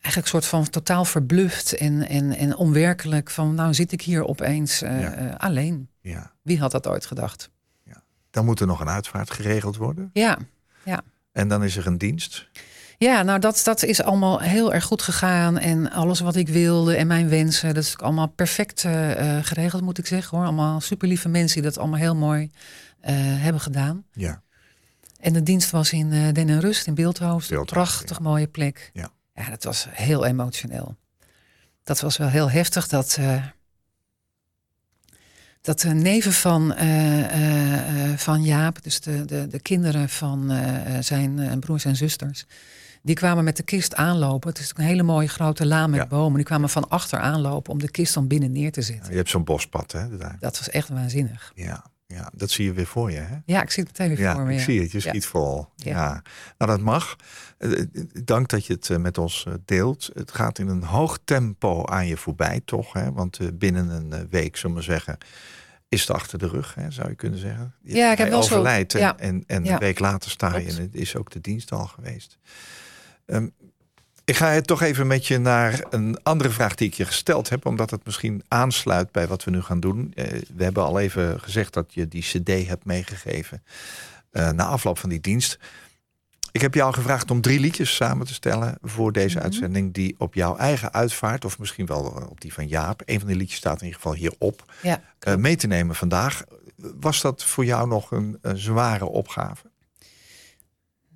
[0.00, 3.30] eigenlijk een soort van totaal verbluft en, en, en onwerkelijk.
[3.30, 5.12] Van nou zit ik hier opeens eh, Ja.
[5.12, 5.88] eh, alleen.
[6.00, 6.32] Ja.
[6.42, 7.50] Wie had dat ooit gedacht?
[8.30, 10.10] Dan moet er nog een uitvaart geregeld worden.
[10.12, 10.38] Ja,
[11.32, 12.48] En dan is er een dienst.
[12.98, 15.58] Ja nou dat, dat is allemaal heel erg goed gegaan.
[15.58, 19.82] En alles wat ik wilde en mijn wensen, dat is allemaal perfect eh, eh, geregeld
[19.82, 20.36] moet ik zeggen.
[20.36, 20.46] hoor.
[20.46, 22.50] Allemaal super lieve mensen die dat allemaal heel mooi
[23.00, 24.04] eh, hebben gedaan.
[24.12, 24.42] Ja.
[25.20, 27.50] En de dienst was in eh Den en Rust in Beeldhoofd.
[27.50, 28.90] Een Beeldhoofd, prachtig mooie plek.
[28.92, 29.10] Ja.
[29.34, 30.96] ja, dat was heel emotioneel.
[31.84, 32.88] Dat was wel heel heftig.
[32.88, 33.18] Dat,
[35.60, 36.74] dat de neven van,
[38.16, 40.52] van Jaap, dus de, de, de kinderen van
[41.00, 42.46] zijn broers en zusters,
[43.06, 44.48] die kwamen met de kist aanlopen.
[44.48, 46.06] Het is een hele mooie grote laan met Ja.
[46.06, 46.36] bomen.
[46.36, 49.10] Die kwamen van achter aanlopen om de kist dan binnen neer te zetten.
[49.10, 50.16] Je hebt zo'n bospad, hè?
[50.16, 50.36] Daar.
[50.40, 51.52] Dat was echt waanzinnig.
[51.54, 51.84] Ja.
[52.06, 53.36] ja, dat zie je weer voor je, hè?
[53.44, 54.52] Ja, ik zie het meteen weer Ja, voor me.
[54.52, 54.64] ik ja.
[54.64, 54.92] zie het.
[54.92, 55.66] Je schiet vol.
[55.76, 55.90] Ja.
[55.90, 56.22] Ja.
[56.58, 57.16] Nou, dat mag.
[57.58, 57.86] Eh, eh,
[58.24, 60.10] Dank dat je het eh, met ons deelt.
[60.14, 62.92] Het gaat in een hoog tempo aan je voorbij, toch?
[62.92, 63.12] Hè?
[63.12, 65.18] Want binnen een week, zullen we zeggen,
[65.88, 66.90] is het achter de rug, hè?
[66.90, 67.74] zou je kunnen zeggen.
[67.82, 69.16] Je- Ja, ik heb wel zo- overlijdt en, ja.
[69.18, 69.72] en, en Ja.
[69.72, 72.38] een week later sta je en het is ook de dienst al geweest.
[73.26, 73.46] Ehm,
[74.24, 77.66] ik ga toch even met je naar een andere vraag die ik je gesteld heb,
[77.66, 80.12] omdat het misschien aansluit bij wat we nu gaan doen.
[80.14, 80.24] Eh,
[80.56, 83.62] we hebben al even gezegd dat je die CD hebt meegegeven
[84.30, 85.58] eh, na afloop van die dienst.
[86.52, 89.44] Ik heb jou gevraagd om drie liedjes samen te stellen voor deze Mhm.
[89.44, 93.28] uitzending, die op jouw eigen uitvaart, of misschien wel op die van Jaap, een van
[93.28, 96.42] die liedjes staat in ieder geval hierop, Ja, eh, mee te nemen vandaag.
[96.76, 99.70] Was dat voor jou nog een, een zware opgave?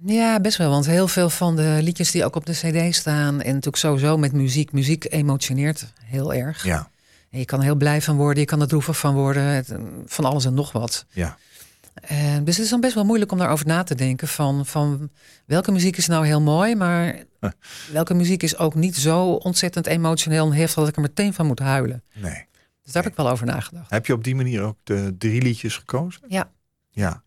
[0.07, 0.71] Ja, best wel.
[0.71, 3.41] Want heel veel van de liedjes die ook op de CD staan.
[3.41, 4.73] En natuurlijk sowieso met muziek.
[4.73, 6.65] Muziek emotioneert heel erg.
[6.65, 6.91] Ja,
[7.31, 8.41] En je kan er heel blij van worden.
[8.41, 9.43] Je kan er droevig van worden.
[9.43, 9.73] het,
[10.07, 11.07] van alles en nog wat.
[11.11, 11.37] ja,
[11.95, 14.29] Eh, dus het is dan best wel moeilijk om daarover na te denken.
[14.29, 15.11] Van, van
[15.47, 16.75] welke muziek is nou heel mooi.
[16.77, 17.51] Maar Huh.
[17.93, 20.75] welke muziek is ook niet zo ontzettend emotioneel en heftig.
[20.75, 22.03] Dat ik er meteen van moet huilen.
[22.15, 22.47] nee.
[22.83, 23.91] Dus daar heb ik wel over nagedacht.
[23.91, 26.21] Heb je op die manier ook de drie liedjes gekozen?
[26.29, 26.51] Ja.
[27.01, 27.23] Ja.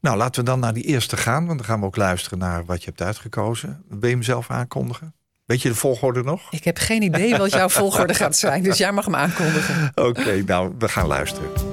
[0.00, 2.64] Nou, laten we dan naar die eerste gaan, want dan gaan we ook luisteren naar
[2.64, 3.84] wat je hebt uitgekozen.
[3.88, 5.14] Wil je hem zelf aankondigen?
[5.44, 6.52] Weet je de volgorde nog?
[6.52, 9.92] Ik heb geen idee wat jouw volgorde gaat zijn, dus jij mag hem aankondigen.
[9.94, 11.69] Oké, nou, we gaan luisteren.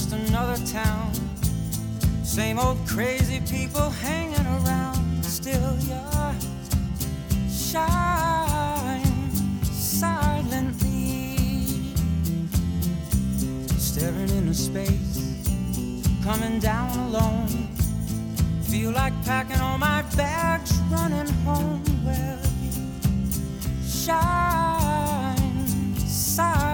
[0.00, 1.12] Just another town.
[2.22, 5.22] Same old crazy people hanging around.
[5.22, 6.00] Still, you
[7.50, 9.04] shine
[9.62, 11.36] silently,
[13.76, 15.36] staring into space,
[16.24, 17.68] coming down alone.
[18.62, 21.82] Feel like packing all my bags, running home.
[22.06, 22.38] Well,
[23.84, 25.36] shine
[25.96, 26.69] silently.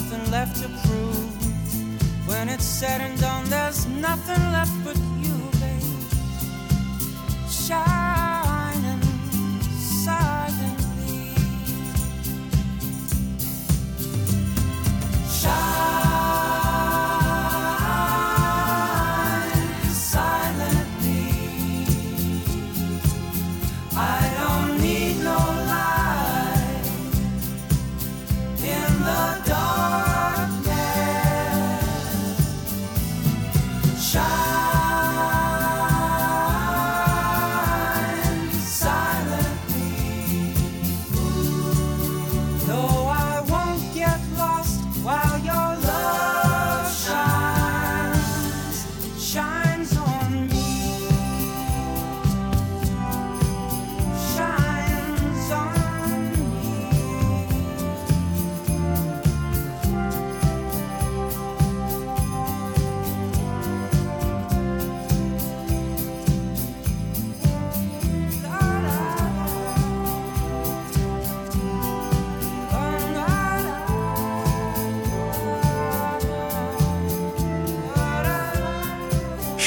[0.00, 2.28] Nothing left to prove.
[2.28, 5.07] When it's said and done, there's nothing left but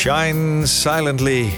[0.02, 1.54] Shine Silently.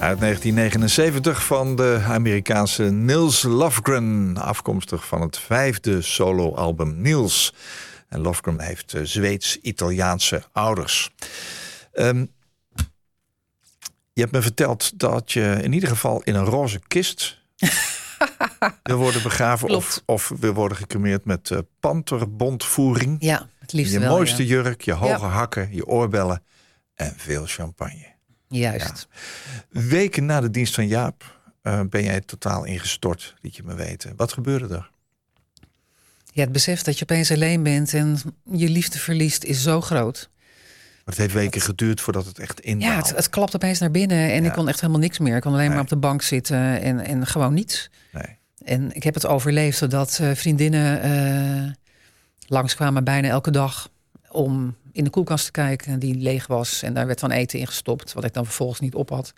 [0.00, 4.36] Uit 1979 van de Amerikaanse Nils Lofgren.
[4.36, 7.54] Afkomstig van het vijfde soloalbum Niels.
[8.08, 11.10] En Lofgren heeft eh, Zweeds-Italiaanse ouders.
[11.92, 12.24] Ehm,
[14.12, 17.38] je hebt me verteld dat je in ieder geval in een roze kist
[18.82, 19.68] wil worden begraven.
[19.68, 21.50] Of, of wil worden gecremeerd met
[21.80, 23.16] panterbondvoering.
[23.18, 24.10] Ja, het liefst Je wel.
[24.16, 24.48] mooiste ja.
[24.48, 25.28] jurk, je hoge Ja.
[25.28, 26.42] hakken, je oorbellen
[26.96, 28.14] en veel champagne.
[28.48, 29.08] Juist.
[29.70, 34.12] Weken na de dienst van Jaap eh, ben jij totaal ingestort, liet je me weten.
[34.16, 34.90] Wat gebeurde er?
[36.32, 38.18] Ja, het besef dat je opeens alleen bent en
[38.52, 40.30] je liefde verliest is zo groot.
[41.04, 42.80] Het heeft weken geduurd voordat het echt in.
[42.80, 44.48] Ja, het, het klapt opeens naar binnen en Ja.
[44.48, 45.36] ik kon echt helemaal niks meer.
[45.36, 45.74] Ik kon alleen Nee.
[45.74, 47.90] maar op de bank zitten en, en gewoon niets.
[48.12, 48.36] Nee.
[48.64, 51.72] En ik heb het overleefd zodat eh, vriendinnen eh,
[52.46, 53.88] langskwamen bijna elke dag
[54.28, 56.82] om in de koelkast te kijken die leeg was.
[56.82, 59.32] En daar werd dan eten in gestopt, wat ik dan vervolgens niet op had.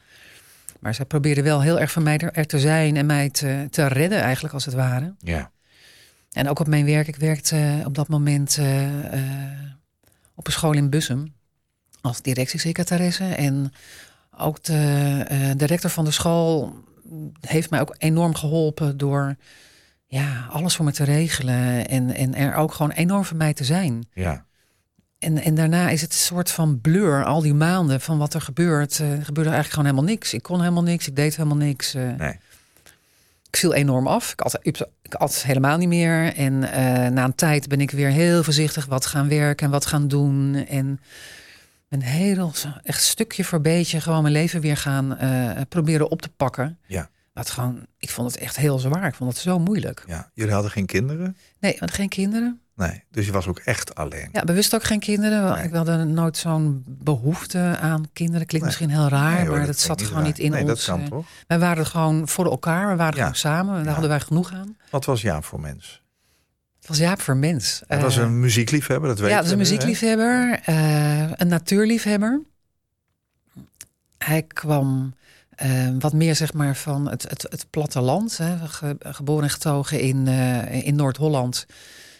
[0.81, 3.67] Maar zij probeerden wel heel erg van mij er, er te zijn en mij te,
[3.71, 5.15] te redden eigenlijk als het ware.
[5.19, 5.51] Ja.
[6.33, 7.09] En ook op mijn werk.
[7.09, 9.61] Ik werkte eh, op dat moment eh, eh,
[10.35, 11.35] op een school in Bussum
[12.01, 13.25] als directiesecretaresse.
[13.25, 13.73] En
[14.39, 16.75] ook de, de rector van de school
[17.41, 19.37] heeft mij ook enorm geholpen door
[20.07, 21.89] ja, alles voor me te regelen.
[21.89, 24.09] En, en er ook gewoon enorm voor mij te zijn.
[24.13, 24.47] ja.
[25.19, 28.41] En, en daarna is het een soort van blur, al die maanden van wat er
[28.41, 29.01] gebeurt.
[29.01, 30.35] eh, er gebeurde eigenlijk gewoon helemaal niks.
[30.35, 31.95] Ik kon helemaal niks, ik deed helemaal niks.
[31.95, 32.11] eh.
[32.17, 32.39] Nee.
[33.51, 34.33] Ik viel enorm af.
[34.33, 34.59] Ik at,
[35.03, 36.35] ik at helemaal niet meer.
[36.35, 39.87] En eh, na een tijd ben ik weer heel voorzichtig wat gaan werken en wat
[39.87, 40.55] gaan doen.
[40.69, 41.01] En
[41.89, 42.53] ben heel,
[42.83, 45.19] echt stukje voor beetje gewoon mijn leven weer gaan
[45.69, 46.79] proberen op te pakken.
[46.87, 47.09] Ja.
[47.39, 49.07] Wat gewoon, ik vond het echt heel zwaar.
[49.07, 50.05] Ik vond het zo moeilijk.
[50.07, 50.31] Ja.
[50.35, 51.37] Jullie hadden geen kinderen?
[51.61, 52.61] Nee, want geen kinderen.
[52.75, 53.05] Nee.
[53.11, 54.29] Dus je was ook echt alleen.
[54.33, 55.55] Ja, bewust ook geen kinderen.
[55.55, 55.65] Nee.
[55.65, 58.47] Ik wilde nooit zo'n behoefte aan kinderen.
[58.47, 58.77] Klinkt Nee.
[58.79, 60.23] misschien heel raar, Nee, hoor, maar dat dat zat gewoon raar.
[60.27, 60.69] niet in nee, ons.
[60.71, 61.27] dat kan eh, toch?
[61.47, 63.21] Wij waren gewoon voor elkaar, we waren Ja.
[63.21, 63.75] gewoon samen.
[63.75, 63.91] Daar Ja.
[63.91, 64.77] hadden wij genoeg aan.
[64.91, 66.03] Wat was Jaap voor mens?
[66.79, 67.83] Het was Jaap voor mens.
[67.87, 72.43] Hij was Eh, een muziekliefhebber, dat weet ja, dat is een muziekliefhebber, eh, een natuurliefhebber.
[74.19, 75.15] Hij kwam
[75.59, 78.37] eh, wat meer zeg maar van het, het, het platteland.
[78.39, 78.59] Hè.
[78.69, 81.67] Ge- geboren en getogen in, eh, in Noord-Holland.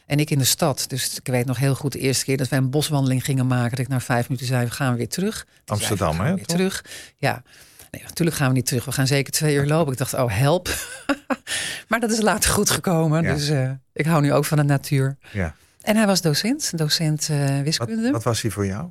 [0.07, 0.85] En ik in de stad.
[0.89, 3.71] Dus ik weet nog heel goed de eerste keer dat wij een boswandeling gingen maken.
[3.71, 5.45] Dat ik na vijf minuten zei, we gaan weer terug.
[5.65, 6.85] Toen Amsterdam, we hè, Weer terug.
[7.17, 7.43] Ja.
[7.91, 8.85] Nee, natuurlijk gaan we niet terug.
[8.85, 9.93] We gaan zeker twee uur lopen.
[9.93, 10.69] Ik dacht, oh help.
[11.89, 13.23] maar dat is later goed gekomen.
[13.23, 13.35] Ja.
[13.35, 15.17] Dus eh, ik hou nu ook van de natuur.
[15.33, 15.55] Ja.
[15.81, 18.11] En hij was docent, docent eh, Wat, wiskunde.
[18.11, 18.89] wat was hij voor jou?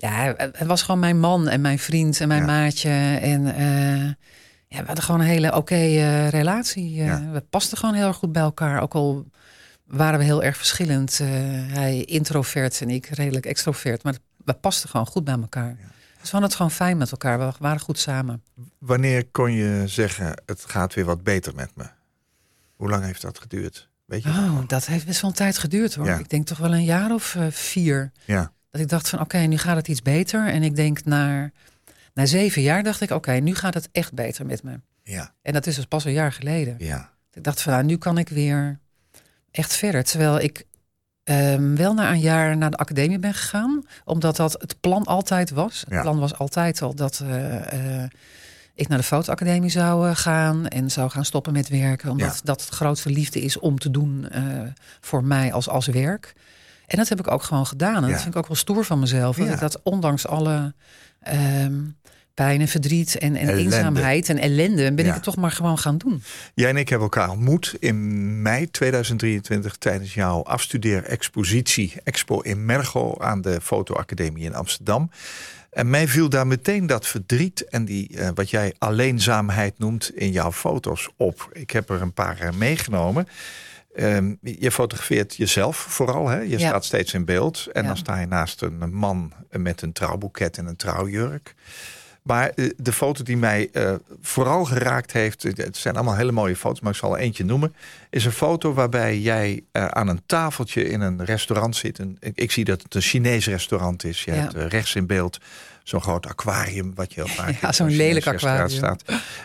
[0.00, 2.46] Ja, hij, hij was gewoon mijn man en mijn vriend en mijn Ja.
[2.46, 2.90] maatje.
[3.20, 4.04] En eh,
[4.68, 7.00] ja, we hadden gewoon een hele oké eh, relatie.
[7.00, 7.30] Eh, Ja.
[7.32, 8.80] We pasten gewoon heel erg goed bij elkaar.
[8.82, 9.26] Ook al
[9.86, 11.18] waren we heel erg verschillend.
[11.72, 14.02] Hij introvert en ik redelijk extrovert.
[14.02, 15.76] Maar we pasten gewoon goed bij elkaar.
[15.76, 17.38] Dus we hadden het gewoon fijn met elkaar.
[17.38, 18.42] We waren goed samen.
[18.78, 21.84] Wanneer kon je zeggen, het gaat weer wat beter met me?
[22.76, 23.88] Hoe lang heeft dat geduurd?
[24.04, 24.28] Weet je?
[24.32, 26.06] dat Oh, dat heeft best wel een tijd geduurd hoor.
[26.06, 26.18] Ja.
[26.18, 28.12] Ik denk toch wel een jaar of vier.
[28.24, 28.52] Ja.
[28.70, 30.48] Dat ik dacht van oké, nu gaat het iets beter.
[30.48, 31.50] En ik denk na,
[32.14, 34.80] na zeven jaar dacht ik oké, nu gaat het echt beter met me.
[35.02, 35.32] Ja.
[35.42, 36.74] En dat is dus pas een jaar geleden.
[36.78, 37.10] Ja.
[37.32, 38.78] Ik dacht van nou, nu kan ik weer
[39.50, 40.04] echt verder.
[40.04, 40.64] Terwijl ik
[41.24, 43.84] ehm, wel na een jaar naar de academie ben gegaan.
[44.04, 45.80] Omdat dat het plan altijd was.
[45.80, 46.00] Het Ja.
[46.02, 48.10] plan was altijd al dat eh, eh,
[48.74, 50.66] ik naar de fotoacademie zou eh, gaan.
[50.68, 52.10] En zou gaan stoppen met werken.
[52.10, 52.40] Omdat Ja.
[52.44, 54.28] dat het grootste liefde is om te doen
[55.00, 56.32] voor mij als, als werk.
[56.90, 57.96] En dat heb ik ook gewoon gedaan.
[57.96, 58.12] En Ja.
[58.12, 59.36] dat vind ik ook wel stoer van mezelf.
[59.36, 59.52] Dat Ja.
[59.52, 60.74] ik dat ondanks alle
[61.20, 61.74] ehm,
[62.34, 64.92] pijn en verdriet en, en eenzaamheid en ellende...
[64.94, 65.08] ben Ja.
[65.10, 66.22] ik het toch maar gewoon gaan doen.
[66.54, 73.14] Jij en ik hebben elkaar ontmoet in mei 2023 tijdens jouw afstudeerexpositie Expo in Mergo
[73.18, 75.10] aan de Fotoacademie in Amsterdam.
[75.70, 80.30] En mij viel daar meteen dat verdriet en die, eh, wat jij alleenzaamheid noemt, in
[80.30, 81.48] jouw foto's op.
[81.52, 83.28] Ik heb er een paar eh, meegenomen.
[83.94, 86.40] Ehm, je fotografeert jezelf vooral, hè?
[86.40, 86.68] je Ja.
[86.68, 87.66] staat steeds in beeld.
[87.72, 87.88] En Ja.
[87.88, 91.54] dan sta je naast een man met een trouwboeket en een trouwjurk.
[92.22, 96.32] Maar eh, de foto die mij eh, vooral geraakt heeft, eh, het zijn allemaal hele
[96.32, 97.74] mooie foto's, maar ik zal er eentje noemen,
[98.10, 101.98] is een foto waarbij jij aan een tafeltje in een restaurant zit.
[101.98, 104.24] En ik, ik zie dat het een Chinees restaurant is.
[104.24, 104.36] Je Ja.
[104.38, 105.38] hebt rechts in beeld
[105.90, 108.68] zo'n groot aquarium, wat je heel vaak Ja, zo'n lelijk aquarium.
[108.68, 109.04] staat.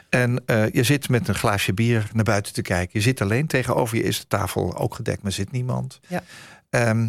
[0.10, 3.00] En eh, je zit met een glaasje bier naar buiten te kijken.
[3.00, 6.00] Je zit alleen, tegenover je is de tafel ook gedekt, maar zit niemand.
[6.08, 6.24] Ja.
[6.70, 7.08] Ehm,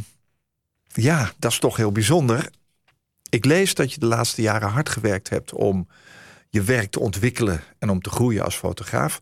[0.92, 2.51] ja, dat is toch heel bijzonder.
[3.29, 5.88] Ik lees dat je de laatste jaren hard gewerkt hebt om
[6.51, 9.20] je werk te ontwikkelen en om te groeien als fotograaf.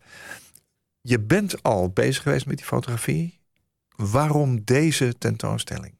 [1.01, 3.39] Je bent al bezig geweest met die fotografie.
[3.95, 5.94] Waarom deze tentoonstelling?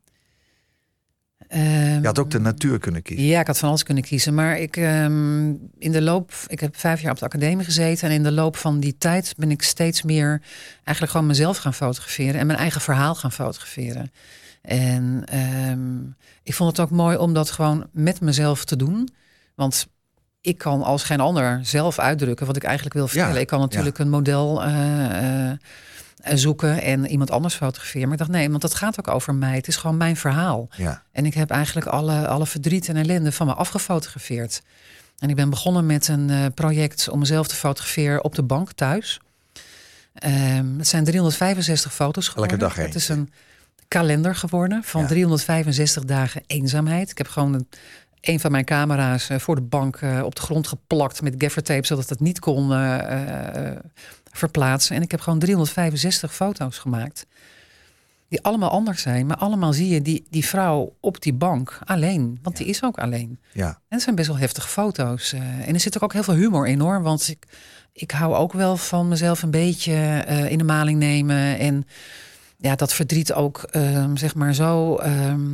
[1.47, 3.25] Ehm, Je had ook de natuur kunnen kiezen.
[3.25, 4.33] Ja, ik had van alles kunnen kiezen.
[4.33, 8.09] Maar ik, ehm, in de loop, ik heb vijf jaar op de academie gezeten.
[8.09, 10.41] En in de loop van die tijd ben ik steeds meer
[10.73, 12.39] eigenlijk gewoon mezelf gaan fotograferen.
[12.39, 14.11] En mijn eigen verhaal gaan fotograferen.
[14.61, 15.97] En ehm,
[16.43, 19.09] ik vond het ook mooi om dat gewoon met mezelf te doen.
[19.55, 19.87] Want
[20.41, 23.33] ik kan als geen ander zelf uitdrukken wat ik eigenlijk wil vertellen.
[23.33, 25.51] Ja, ik kan natuurlijk een model eh,
[26.33, 28.01] zoeken en iemand anders fotograferen.
[28.03, 29.55] Maar ik dacht nee, want dat gaat ook over mij.
[29.55, 30.67] Het is gewoon mijn verhaal.
[30.75, 34.61] Ja, En ik heb eigenlijk alle, alle verdriet en ellende van me afgefotografeerd.
[35.19, 38.71] En ik ben begonnen met een eh, project om mezelf te fotograferen op de bank
[38.71, 39.19] thuis.
[40.13, 42.59] Ehm, het zijn 365 foto's geworden.
[42.59, 43.29] dag Het is een
[43.87, 45.07] kalender geworden van Ja.
[45.07, 47.11] 365 dagen eenzaamheid.
[47.11, 47.67] Ik heb gewoon een,
[48.21, 51.85] een van mijn camera's eh, voor de bank eh, op de grond geplakt met gaffertape,
[51.85, 53.77] zodat het niet kon eh, eh,
[54.37, 54.95] verplaatsen.
[54.95, 57.25] En ik heb gewoon 365 foto's gemaakt.
[58.27, 62.39] Die allemaal anders zijn, maar allemaal zie je die, die vrouw op die bank alleen.
[62.41, 63.39] Want die is ook alleen.
[63.51, 65.33] ja, En het zijn best wel heftige foto's.
[65.33, 67.01] eh, en er zit ook heel veel humor in hoor.
[67.01, 67.45] Want ik,
[67.93, 69.93] ik hou ook wel van mezelf een beetje
[70.25, 71.57] eh, in de maling nemen.
[71.59, 71.87] En
[72.57, 75.49] ja, dat verdriet ook ehm, zeg maar zo ehm,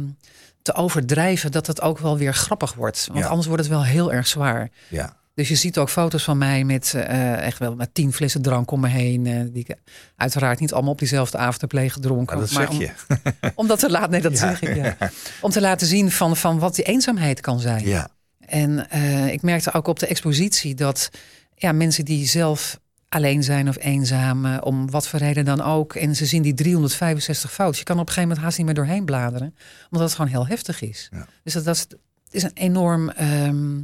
[0.62, 3.08] te overdrijven dat het ook wel weer grappig wordt.
[3.08, 3.28] Want Ja.
[3.28, 4.70] anders wordt het wel heel erg zwaar.
[4.88, 5.20] ja.
[5.34, 8.72] Dus je ziet ook foto's van mij met eh, echt wel met tien flessen drank
[8.72, 9.26] om me heen.
[9.26, 9.76] eh, die ik
[10.15, 12.38] uiteraard niet allemaal op diezelfde avond heb leeggedronken.
[12.38, 12.80] Maar dat maar zeg om,
[13.41, 13.52] je.
[13.56, 14.38] om dat te laten, nee, dat Ja.
[14.38, 14.98] zeg ik, ja.
[15.41, 17.86] Om te laten zien van, van wat die eenzaamheid kan zijn.
[17.88, 21.10] Ja, En eh, ik merkte ook op de expositie dat
[21.56, 26.15] ja, mensen die zelf alleen zijn of eenzaam, om wat voor reden dan ook, en
[26.15, 29.06] ze zien die 365 foto's, je kan op een gegeven moment haast niet meer doorheen
[29.06, 29.56] bladeren,
[29.89, 31.10] omdat het gewoon heel heftig is.
[31.44, 31.88] Dus dat, dat is,
[32.32, 33.10] is een enorm.
[33.10, 33.82] ehm, eh,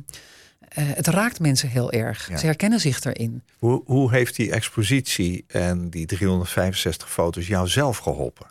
[0.74, 2.30] het raakt mensen heel erg.
[2.30, 2.38] Ja.
[2.38, 3.44] Ze herkennen zich erin.
[3.58, 8.48] hoe, hoe heeft die expositie en die 365 foto's jou zelf geholpen?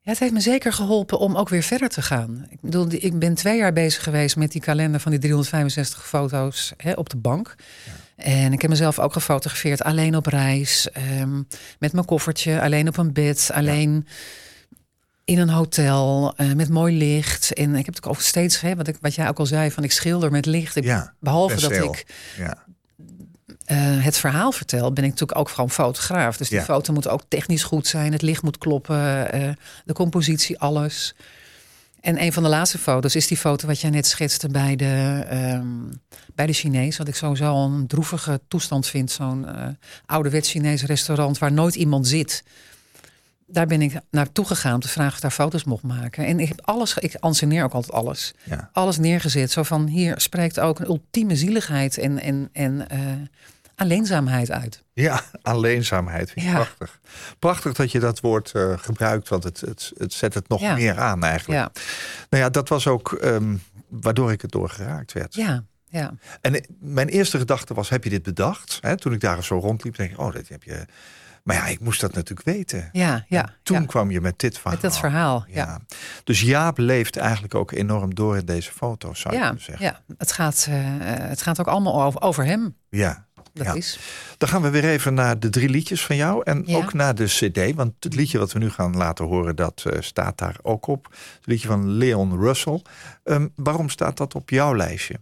[0.00, 2.46] Ja, het heeft me zeker geholpen om ook weer verder te gaan.
[2.50, 6.72] Ik bedoel, ik ben twee jaar bezig geweest met die kalender van die 365 foto's
[6.76, 7.54] hè, op de bank.
[8.16, 11.42] En ik heb mezelf ook gefotografeerd alleen op reis, ehm,
[11.78, 14.06] met mijn koffertje, alleen op een bed, alleen
[15.24, 17.52] in een hotel, eh, met mooi licht.
[17.52, 19.84] En ik heb het ook steeds, hè, wat, ik, wat jij ook al zei, van
[19.84, 20.76] ik schilder met licht.
[20.76, 22.06] Ik, Ja, behalve dat ik
[22.36, 22.64] Ja,
[23.64, 26.36] eh, het verhaal vertel, ben ik natuurlijk ook gewoon fotograaf.
[26.36, 26.64] Dus die Ja.
[26.64, 28.12] foto moet ook technisch goed zijn.
[28.12, 29.50] Het licht moet kloppen, eh,
[29.84, 31.14] de compositie, alles.
[32.00, 35.24] En een van de laatste foto's is die foto wat jij net schetste bij de,
[35.28, 35.66] ehm,
[36.34, 36.96] bij de Chinees.
[36.96, 39.10] Wat ik sowieso een droevige toestand vind.
[39.10, 39.46] Zo'n
[40.06, 42.42] ouderwets Chinees restaurant waar nooit iemand zit.
[43.46, 46.26] Daar ben ik naartoe gegaan om te vragen of ik daar foto's mocht maken.
[46.26, 48.70] En ik heb alles, ik anceneer ook altijd alles ja.
[48.72, 49.50] alles neergezet.
[49.50, 52.98] Zo van hier spreekt ook een ultieme zieligheid en, en, en eh,
[53.74, 54.82] alleenzaamheid uit.
[54.92, 56.30] Ja, alleenzaamheid.
[56.30, 56.58] Vind ik Ja.
[56.58, 57.00] Prachtig.
[57.38, 60.74] Prachtig dat je dat woord eh, gebruikt, want het, het, het zet het nog Ja.
[60.74, 61.60] meer aan eigenlijk.
[61.60, 61.70] Ja,
[62.30, 63.56] Nou ja, dat was ook ehm,
[63.88, 65.34] waardoor ik het door geraakt werd.
[65.34, 66.14] ja, ja.
[66.40, 68.80] En eh, mijn eerste gedachte was, heb je dit bedacht?
[68.96, 70.86] Toen ik daar zo rondliep, denk ik, oh, dat heb je...
[71.44, 72.88] Maar ja, ik moest dat natuurlijk weten.
[72.92, 73.48] Ja, ja.
[73.62, 73.86] Toen ja.
[73.86, 74.72] kwam je met dit verhaal.
[74.72, 75.44] Met dat verhaal.
[75.48, 75.80] Ja, Ja.
[76.24, 79.84] Dus Jaap leeft eigenlijk ook enorm door in deze foto's, zou ja, zeggen.
[79.86, 80.00] ja.
[80.18, 80.74] Het, gaat, eh,
[81.28, 82.76] het gaat ook allemaal over, over hem.
[82.88, 83.26] Ja.
[83.52, 83.72] Dat Ja.
[83.74, 83.98] is.
[84.38, 86.40] Dan gaan we weer even naar de drie liedjes van jou.
[86.44, 86.76] En Ja.
[86.76, 87.74] ook naar de cd.
[87.74, 91.08] Want het liedje wat we nu gaan laten horen, dat eh, staat daar ook op.
[91.36, 92.82] Het liedje van Leon Russell.
[93.24, 95.20] Ehm, waarom staat dat op jouw lijstje?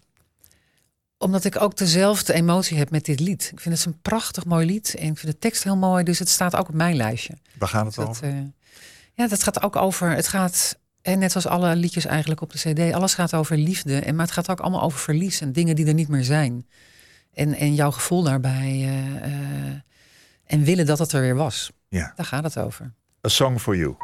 [1.23, 3.49] Omdat ik ook dezelfde emotie heb met dit lied.
[3.53, 4.95] Ik vind het een prachtig mooi lied.
[4.95, 6.05] En ik vind de tekst heel mooi.
[6.05, 7.35] Dus het staat ook op mijn lijstje.
[7.59, 8.29] Waar gaat het Dat, over?
[8.29, 8.35] eh,
[9.15, 10.11] ja, dat gaat ook over.
[10.11, 12.59] Het gaat, en net als alle liedjes eigenlijk op de
[12.89, 13.99] CD, alles gaat over liefde.
[14.01, 16.67] En, maar het gaat ook allemaal over verlies en dingen die er niet meer zijn.
[17.33, 18.69] En, en jouw gevoel daarbij.
[18.71, 19.81] eh, eh,
[20.47, 21.71] en willen dat het er weer was.
[21.89, 22.13] Ja.
[22.17, 22.93] Daar gaat het over.
[23.27, 23.95] A Song for You.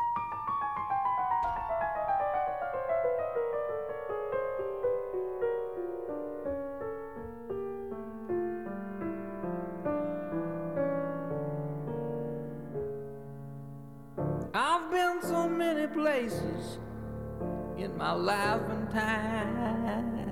[18.28, 18.60] Life
[18.92, 20.28] time.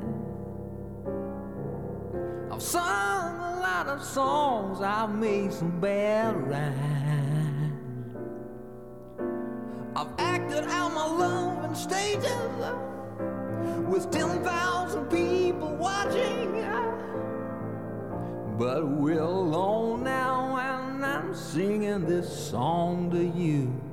[2.52, 8.12] I've sung a lot of songs, I've made some bad rhymes.
[9.96, 12.52] I've acted out my love in stages
[13.88, 16.52] with 10,000 people watching.
[18.58, 23.85] But we're alone now, and I'm singing this song to you.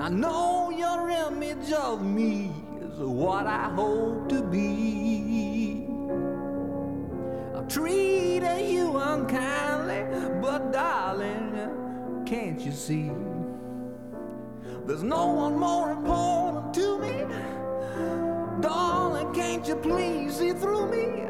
[0.00, 5.86] I know your image of me is what I hope to be.
[7.54, 10.06] I've treated you unkindly,
[10.40, 13.10] but darling, can't you see?
[14.86, 17.26] There's no one more important to me.
[18.62, 21.26] Darling, can't you please see through me?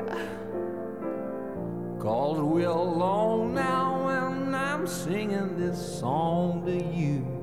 [1.98, 7.39] Cause we're alone now and I'm singing this song to you.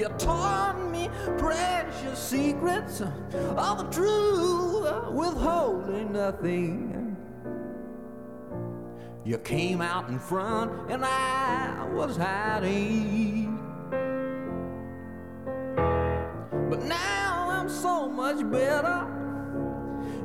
[0.00, 7.14] You taught me precious secrets of the truth, withholding nothing.
[9.26, 13.58] You came out in front and I was hiding.
[16.70, 19.06] But now I'm so much better.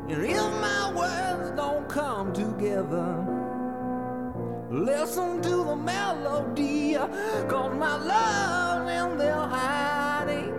[0.08, 3.25] And if my words don't come together,
[4.84, 6.96] listen to the melody,
[7.48, 10.54] cause my love's in there hiding.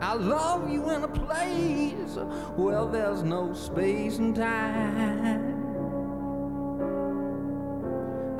[0.00, 2.16] I love you in a place
[2.56, 5.52] where there's no space and time.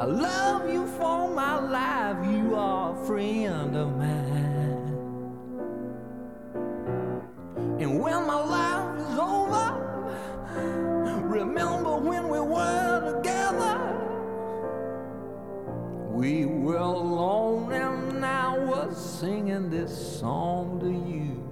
[0.01, 4.72] I love you for my life, you are a friend of mine.
[7.83, 9.67] And when my life is over,
[11.27, 13.77] remember when we were together.
[16.09, 21.52] We were alone, and I was singing this song to you.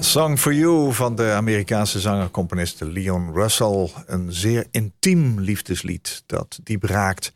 [0.00, 3.90] Song for You van de Amerikaanse zanger-componiste Leon Russell.
[4.06, 7.32] Een zeer intiem liefdeslied dat diep raakt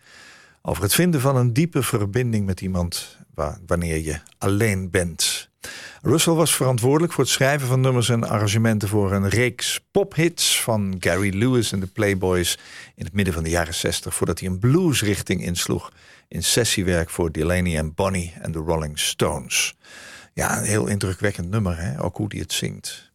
[0.63, 5.51] over het vinden van een diepe verbinding met iemand wa- wanneer je alleen bent.
[6.03, 10.97] Russell was verantwoordelijk voor het schrijven van nummers en arrangementen voor een reeks pophits van
[11.01, 12.59] Gary Lewis en de Playboys
[12.95, 15.93] in het midden van de jaren 60, voordat hij een bluesrichting insloeg
[16.29, 19.75] in sessiewerk voor Delaney en Bonnie en de Rolling Stones.
[20.35, 22.03] Ja, een heel indrukwekkend nummer, hè?
[22.03, 23.12] ook hoe hij het zingt.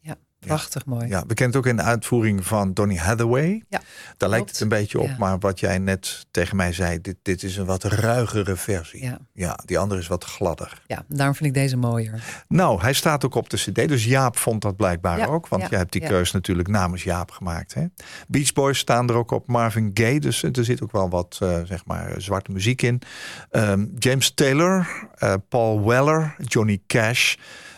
[0.48, 1.08] Ja, prachtig mooi.
[1.08, 3.64] Ja, bekend ook in de uitvoering van Donny Hathaway.
[3.70, 3.82] Ja,
[4.18, 5.16] Daar lijkt het een beetje op, Ja.
[5.20, 9.04] maar wat jij net tegen mij zei, dit, dit is een wat ruigere versie.
[9.04, 9.18] Ja.
[9.34, 10.82] ja, die andere is wat gladder.
[10.88, 12.24] Ja, daarom vind ik deze mooier.
[12.48, 15.80] Nou, hij staat ook op de CD, dus Jaap vond dat blijkbaar ook, want jij
[15.80, 17.74] hebt die keus natuurlijk namens Jaap gemaakt.
[17.74, 17.86] Hè?
[18.28, 21.60] Beach Boys staan er ook op, Marvin Gaye, dus er zit ook wel wat eh,
[21.64, 23.02] zeg maar zwarte muziek in.
[23.50, 27.36] Ehm, James Taylor, eh, Paul Weller, Johnny Cash.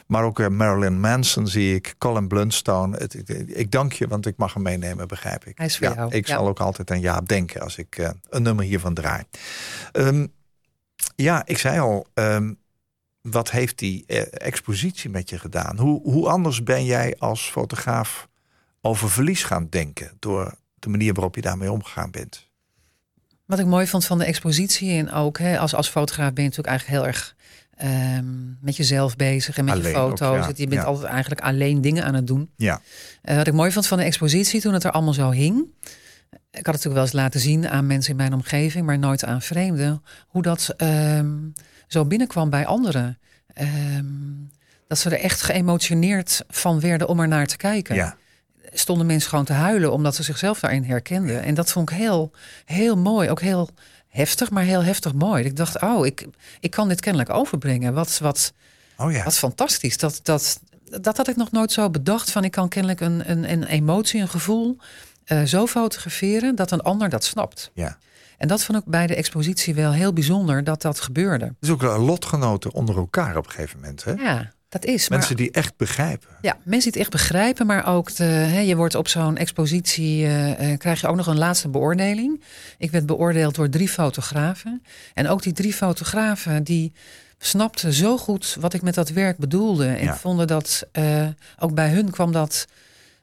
[0.09, 2.97] Maar ook eh, Marilyn Manson zie ik, Colin Blunstone.
[2.97, 5.57] Het, ik, ik dank je, want ik mag hem meenemen, begrijp ik.
[5.57, 6.35] Hij is voor ja, jou, Ik ja.
[6.35, 9.23] zal ook altijd aan Jaap denken als ik eh, een nummer hiervan draai.
[9.91, 10.27] Ehm,
[11.15, 12.53] ja, ik zei al, ehm,
[13.21, 15.77] wat heeft die eh, expositie met je gedaan?
[15.77, 18.27] Hoe, hoe anders ben jij als fotograaf
[18.81, 20.11] over verlies gaan denken...
[20.19, 22.47] door de manier waarop je daarmee omgegaan bent?
[23.45, 26.49] Wat ik mooi vond van de expositie en ook hè, als, als fotograaf ben je
[26.49, 27.35] natuurlijk eigenlijk heel erg
[27.79, 28.25] ehm,
[28.61, 30.45] met jezelf bezig en met Alleen je ook, foto's.
[30.45, 30.87] ja, je bent ja.
[30.87, 32.49] altijd eigenlijk alleen dingen aan het doen.
[32.55, 32.81] Ja,
[33.21, 35.65] Eh, wat ik mooi vond van de expositie toen het er allemaal zo hing.
[36.51, 39.23] Ik had het natuurlijk wel eens laten zien aan mensen in mijn omgeving, maar nooit
[39.25, 40.03] aan vreemden.
[40.27, 41.35] Hoe dat ehm,
[41.87, 43.17] zo binnenkwam bij anderen.
[43.53, 44.05] Ehm,
[44.87, 47.95] dat ze er echt geëmotioneerd van werden om er naar te kijken.
[47.95, 48.17] ja.
[48.71, 51.43] Stonden mensen gewoon te huilen omdat ze zichzelf daarin herkenden.
[51.43, 52.31] En dat vond ik heel,
[52.65, 53.29] heel mooi.
[53.29, 53.69] Ook heel
[54.19, 55.43] heftig, maar heel heftig mooi.
[55.43, 56.27] Ik dacht, oh, ik,
[56.59, 57.93] ik kan dit kennelijk overbrengen.
[57.93, 58.53] Wat, wat,
[58.97, 59.97] Oh ja, wat fantastisch.
[59.97, 60.59] Dat, dat,
[61.01, 62.31] dat had ik nog nooit zo bedacht.
[62.31, 64.77] Van ik kan kennelijk een, een, een emotie, een gevoel
[65.25, 67.71] eh, zo fotograferen dat een ander dat snapt.
[67.73, 67.97] ja.
[68.37, 71.53] En dat vond ik bij de expositie wel heel bijzonder dat dat gebeurde.
[71.59, 74.03] Is ook lotgenoten onder elkaar op een gegeven moment.
[74.03, 74.11] Hè?
[74.11, 75.09] Ja, dat is.
[75.09, 76.29] Maar, Mensen die echt begrijpen.
[76.41, 80.25] ja, mensen die het echt begrijpen, maar ook de, hè, je wordt op zo'n expositie,
[80.25, 82.41] eh, eh, krijg je ook nog een laatste beoordeling.
[82.77, 84.83] Ik werd beoordeeld door drie fotografen.
[85.13, 86.93] En ook die drie fotografen die
[87.37, 89.87] snapten zo goed wat ik met dat werk bedoelde.
[89.87, 90.15] En Ja.
[90.17, 91.27] vonden dat, eh,
[91.59, 92.65] ook bij hun kwam dat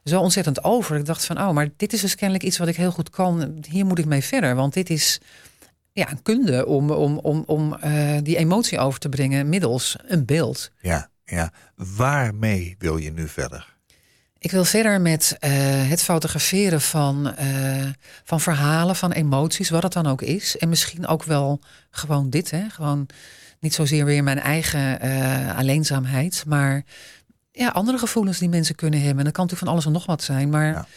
[0.03, 0.97] zo ontzettend over.
[0.97, 3.57] Ik dacht van, oh, maar dit is dus kennelijk iets wat ik heel goed kan.
[3.69, 5.19] Hier moet ik mee verder, want dit is
[5.91, 7.77] ja, een kunde om, om, om, om
[8.23, 10.71] die emotie over te brengen middels een beeld.
[10.81, 11.51] Ja, ja.
[11.75, 13.75] Waarmee wil je nu verder?
[14.39, 15.51] Ik wil verder met eh,
[15.89, 17.85] het fotograferen van, eh,
[18.23, 20.57] van verhalen, van emoties, wat het dan ook is.
[20.57, 21.59] En misschien ook wel
[21.89, 22.69] gewoon dit, hè?
[22.69, 23.07] gewoon
[23.59, 26.83] niet zozeer weer mijn eigen eh, alleenzaamheid, maar
[27.51, 29.17] ja, andere gevoelens die mensen kunnen hebben.
[29.17, 30.87] En dat kan natuurlijk van alles en nog wat zijn, maar Ja.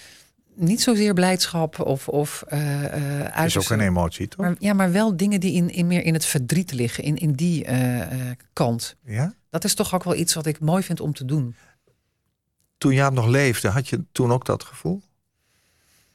[0.55, 4.41] Niet zozeer blijdschap of, of eh, is ook een emotie, toch?
[4.41, 7.33] maar, ja, maar wel dingen die in, in meer in het verdriet liggen, in, in
[7.33, 8.97] die eh, kant.
[9.05, 9.35] Ja?
[9.51, 11.55] Dat is toch ook wel iets wat ik mooi vind om te doen.
[12.79, 15.03] Toen Jaap nog leefde, had je toen ook dat gevoel?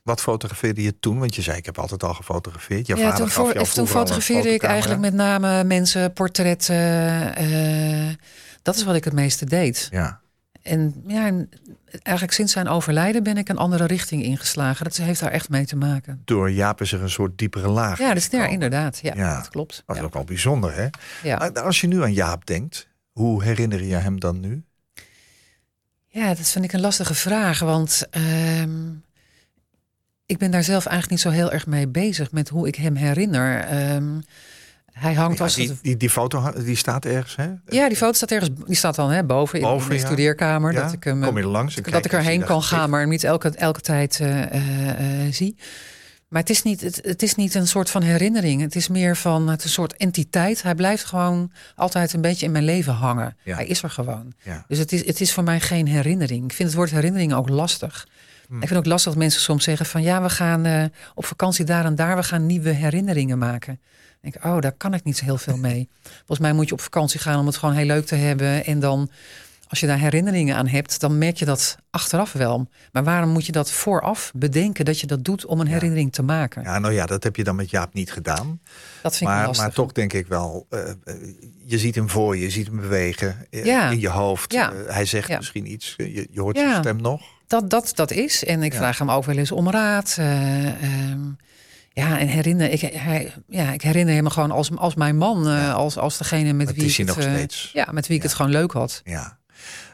[0.01, 1.19] Wat fotografeerde je toen?
[1.19, 2.87] Want je zei, ik heb altijd al gefotografeerd.
[2.87, 6.75] Je Ja, vader toen, gaf voor, jou toen fotografeerde ik eigenlijk met name mensen, portretten.
[8.61, 9.87] dat is wat ik het meeste deed.
[9.91, 10.21] Ja,
[10.65, 11.49] En ja, en
[12.01, 14.83] eigenlijk sinds zijn overlijden ben ik een andere richting ingeslagen.
[14.83, 16.21] Dat heeft daar echt mee te maken.
[16.25, 17.99] door Jaap is er een soort diepere laag.
[17.99, 18.99] Ja, dat is, ja inderdaad.
[19.01, 19.35] Ja, Ja.
[19.37, 19.83] dat klopt.
[19.85, 20.07] Dat is Ja.
[20.07, 20.87] ook wel bijzonder, hè?
[21.23, 21.37] Ja.
[21.37, 24.63] Maar Als je nu aan Jaap denkt, hoe herinner je hem dan nu?
[26.07, 27.59] ja, dat vind ik een lastige vraag.
[27.59, 28.89] Want ehm,
[30.25, 32.95] ik ben daar zelf eigenlijk niet zo heel erg mee bezig met hoe ik hem
[32.95, 33.59] herinner.
[33.59, 34.19] Ehm,
[34.99, 37.49] hij hangt Ja, als die, die, die foto die staat ergens, hè?
[37.65, 38.51] Ja, die foto staat ergens.
[38.65, 39.97] Die staat dan hè, boven, in ja.
[39.97, 40.73] studeerkamer.
[40.73, 40.83] Ja?
[40.83, 43.23] Dat ik hem, Kom je er langs dat ik erheen kan gaan, maar hem niet
[43.23, 45.55] elke, elke tijd eh, eh, eh, zie.
[46.27, 48.61] Maar het is, niet, het, het is niet een soort van herinnering.
[48.61, 50.61] Het is meer van het is een soort entiteit.
[50.61, 53.37] Hij blijft gewoon altijd een beetje in mijn leven hangen.
[53.43, 54.33] Hij is er gewoon.
[54.67, 56.43] Dus het is, het is voor mij geen herinnering.
[56.43, 58.07] Ik vind het woord herinnering ook lastig.
[58.47, 58.61] Hmm.
[58.61, 60.83] Ik vind ook lastig dat mensen soms zeggen van ja, we gaan eh,
[61.13, 63.79] op vakantie daar en daar, we gaan nieuwe herinneringen maken.
[64.31, 65.89] Denk ik, oh, daar kan ik niet zo heel veel mee.
[66.17, 68.65] Volgens mij moet je op vakantie gaan om het gewoon heel leuk te hebben.
[68.65, 69.09] En dan,
[69.67, 72.67] als je daar herinneringen aan hebt, dan merk je dat achteraf wel.
[72.91, 76.23] Maar waarom moet je dat vooraf bedenken dat je dat doet om een herinnering te
[76.23, 76.61] maken?
[76.63, 78.59] Ja, nou ja, dat heb je dan met Jaap niet gedaan.
[79.01, 79.65] dat vind ik Maar, lastig.
[79.65, 80.95] maar toch denk ik wel, eh, eh,
[81.65, 83.89] je ziet hem voor je, je ziet hem bewegen eh, Ja.
[83.89, 84.53] in je hoofd.
[84.53, 84.73] Ja.
[84.87, 87.21] Hij zegt misschien iets, je, je hoort zijn stem nog.
[87.47, 88.45] Dat, dat, dat is.
[88.45, 90.15] En ik vraag hem ook wel eens om raad.
[90.19, 91.21] eh, ehm,
[92.03, 95.47] ja, en herinner, ik, hij, ja, ik herinner hem gewoon als, als mijn man.
[95.47, 97.69] eh, als, als degene met Dat wie ik het, eh, steeds.
[97.73, 98.27] Ja, met wie ik Ja.
[98.27, 99.01] het gewoon leuk had.
[99.03, 99.37] Ja.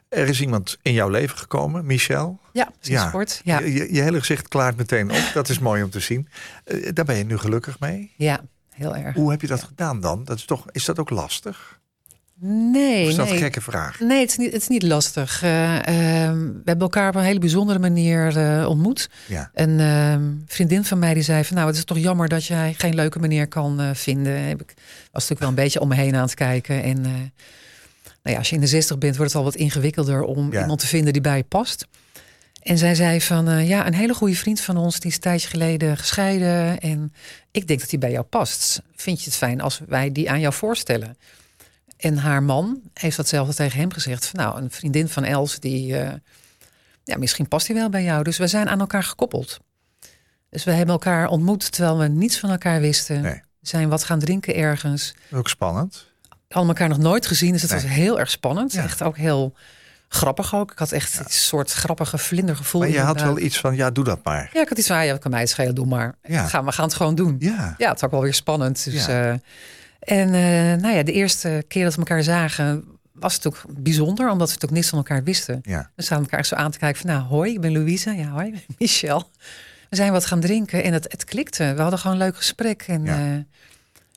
[0.09, 2.39] Er is iemand in jouw leven gekomen, Michel.
[2.53, 3.41] Ja, sinds kort.
[3.43, 3.59] Ja.
[3.59, 5.31] Je, je, je hele gezicht klaart meteen op.
[5.33, 6.27] Dat is mooi om te zien.
[6.63, 8.13] Eh, daar ben je nu gelukkig mee.
[8.17, 9.15] ja, heel erg.
[9.15, 10.23] Hoe heb je dat gedaan dan?
[10.23, 11.79] Dat is, toch, is dat ook lastig?
[12.43, 13.35] Nee, Of is dat nee.
[13.35, 13.99] een gekke vraag?
[13.99, 15.43] Nee, het is niet, het is niet lastig.
[15.43, 19.09] Eh, ehm, we hebben elkaar op een hele bijzondere manier eh, ontmoet.
[19.27, 19.51] Ja.
[19.53, 21.55] Een ehm, vriendin van mij die zei van...
[21.55, 24.43] nou, het is toch jammer dat jij geen leuke meneer kan eh, vinden.
[24.43, 26.83] Heb ik was natuurlijk wel een beetje om me heen aan het kijken.
[26.83, 27.21] En nou
[28.23, 30.23] ja, als je in de zestig bent, wordt het al wat ingewikkelder...
[30.23, 30.61] om Ja.
[30.61, 31.87] iemand te vinden die bij je past.
[32.61, 34.99] En zij zei van, ja, een hele goede vriend van ons...
[34.99, 36.79] die is een tijdje geleden gescheiden.
[36.79, 37.13] En
[37.51, 38.81] ik denk dat hij bij jou past.
[38.95, 41.17] Vind je het fijn als wij die aan jou voorstellen?
[42.01, 44.25] En haar man heeft datzelfde tegen hem gezegd.
[44.27, 46.13] Van, nou, een vriendin van Els, die, eh,
[47.03, 48.23] ja, misschien past hij wel bij jou.
[48.23, 49.59] Dus we zijn aan elkaar gekoppeld.
[50.49, 53.21] Dus we hebben elkaar ontmoet terwijl we niets van elkaar wisten.
[53.21, 53.33] Nee.
[53.33, 55.13] We zijn wat gaan drinken ergens.
[55.31, 56.09] Ook spannend.
[56.47, 57.81] Hadden elkaar nog nooit gezien, dus het Nee.
[57.81, 58.73] was heel erg spannend.
[58.73, 58.83] Ja.
[58.83, 59.53] Echt ook heel
[60.07, 60.71] grappig ook.
[60.71, 62.81] Ik had echt een soort grappige vlindergevoel.
[62.81, 64.49] Maar je had wel iets van, ja, doe dat maar.
[64.53, 66.15] Ja, ik had iets van, ja, kan mij schelen, doe maar.
[66.23, 66.47] Ja.
[66.47, 67.35] Gaan, we gaan het gewoon doen.
[67.39, 67.75] Ja.
[67.77, 68.83] Ja, het is ook wel weer spannend.
[68.83, 69.31] Dus, Ja.
[69.31, 69.37] eh,
[70.01, 74.25] en eh, nou ja, de eerste keer dat we elkaar zagen was het ook bijzonder,
[74.29, 75.59] omdat we natuurlijk niks van elkaar wisten.
[75.63, 75.89] Ja.
[75.95, 78.11] We staan elkaar zo aan te kijken van, nou, hoi, ik ben Louise.
[78.11, 79.29] Ja, hoi, ik ben Michel.
[79.89, 81.73] We zijn wat gaan drinken en het, het klikte.
[81.75, 82.81] We hadden gewoon een leuk gesprek.
[82.87, 83.13] En Ja.
[83.15, 83.37] eh,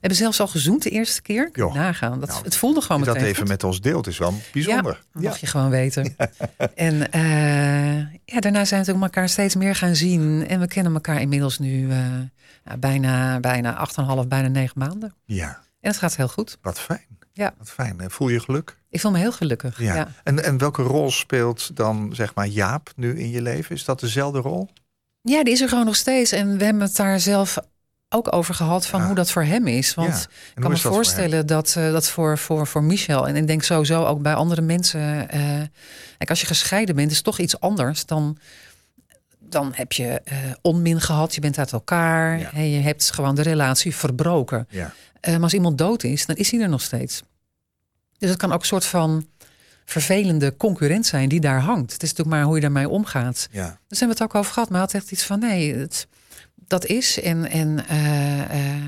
[0.01, 1.51] hebben zelfs al gezoend de eerste keer.
[1.53, 1.75] Joh.
[1.75, 2.21] nagaan.
[2.21, 3.51] Dat, Nou, het voelde gewoon Je dat meteen even goed.
[3.51, 5.03] met ons deelt is wel bijzonder.
[5.15, 6.17] Ja, mag je gewoon weten.
[6.75, 10.47] En eh, ja, daarna zijn we elkaar steeds meer gaan zien.
[10.49, 11.87] En we kennen elkaar inmiddels nu
[12.65, 13.89] nou, bijna, bijna
[14.23, 15.15] 8,5, bijna negen maanden.
[15.25, 16.59] ja, En het gaat heel goed.
[16.63, 17.07] wat fijn.
[17.33, 17.55] Ja.
[17.59, 18.01] Wat fijn.
[18.01, 18.77] En Voel je geluk?
[18.91, 19.79] Ik voel me heel gelukkig.
[19.81, 19.95] Ja.
[19.95, 20.09] Ja.
[20.25, 23.75] En, en welke rol speelt dan, zeg maar, Jaap nu in je leven?
[23.75, 24.69] Is dat dezelfde rol?
[25.23, 26.33] Ja, die is er gewoon nog steeds.
[26.33, 27.59] En we hebben het daar zelf
[28.09, 29.07] ook over gehad van Ja.
[29.07, 29.95] hoe dat voor hem is.
[29.95, 30.21] Want Ja.
[30.55, 33.63] Ik kan me voor voorstellen dat eh, dat voor, voor, voor Michel en ik denk
[33.63, 35.27] sowieso ook bij andere mensen.
[36.19, 38.39] kijk, als je gescheiden bent, is het toch iets anders dan.
[39.41, 42.53] Dan heb je eh, onmin gehad, je bent uit elkaar, Ja.
[42.53, 44.69] en je hebt gewoon de relatie verbroken.
[45.27, 47.23] Maar als iemand dood is, dan is hij er nog steeds.
[48.19, 49.27] Dus het kan ook een soort van
[49.85, 51.93] vervelende concurrent zijn die daar hangt.
[51.93, 53.49] Het is natuurlijk maar hoe je daarmee omgaat.
[53.51, 53.61] Ja.
[53.63, 56.07] Daar hebben we het ook over gehad, maar hij had echt iets van nee, het,
[56.55, 57.21] dat is.
[57.21, 58.83] En, en eh, eh,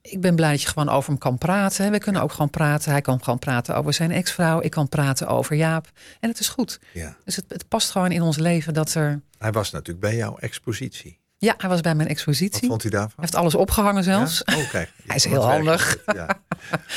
[0.00, 1.90] ik ben blij dat je gewoon over hem kan praten.
[1.90, 2.90] We kunnen ook gewoon praten.
[2.90, 4.60] Hij kan gewoon praten over zijn ex-vrouw.
[4.60, 5.90] Ik kan praten over Jaap.
[6.20, 6.80] En het is goed.
[6.92, 7.16] ja.
[7.24, 9.20] Dus het, het past gewoon in ons leven dat er.
[9.38, 11.17] Hij was natuurlijk bij jouw expositie.
[11.40, 12.68] Ja, hij was bij mijn Wat expositie.
[12.68, 13.10] vond hij daarvan?
[13.14, 14.42] Hij heeft alles opgehangen zelfs.
[14.44, 14.56] Ja?
[14.56, 14.92] Oh, kijk.
[15.06, 15.96] Hij is Wat heel handig.
[16.06, 16.26] Ja.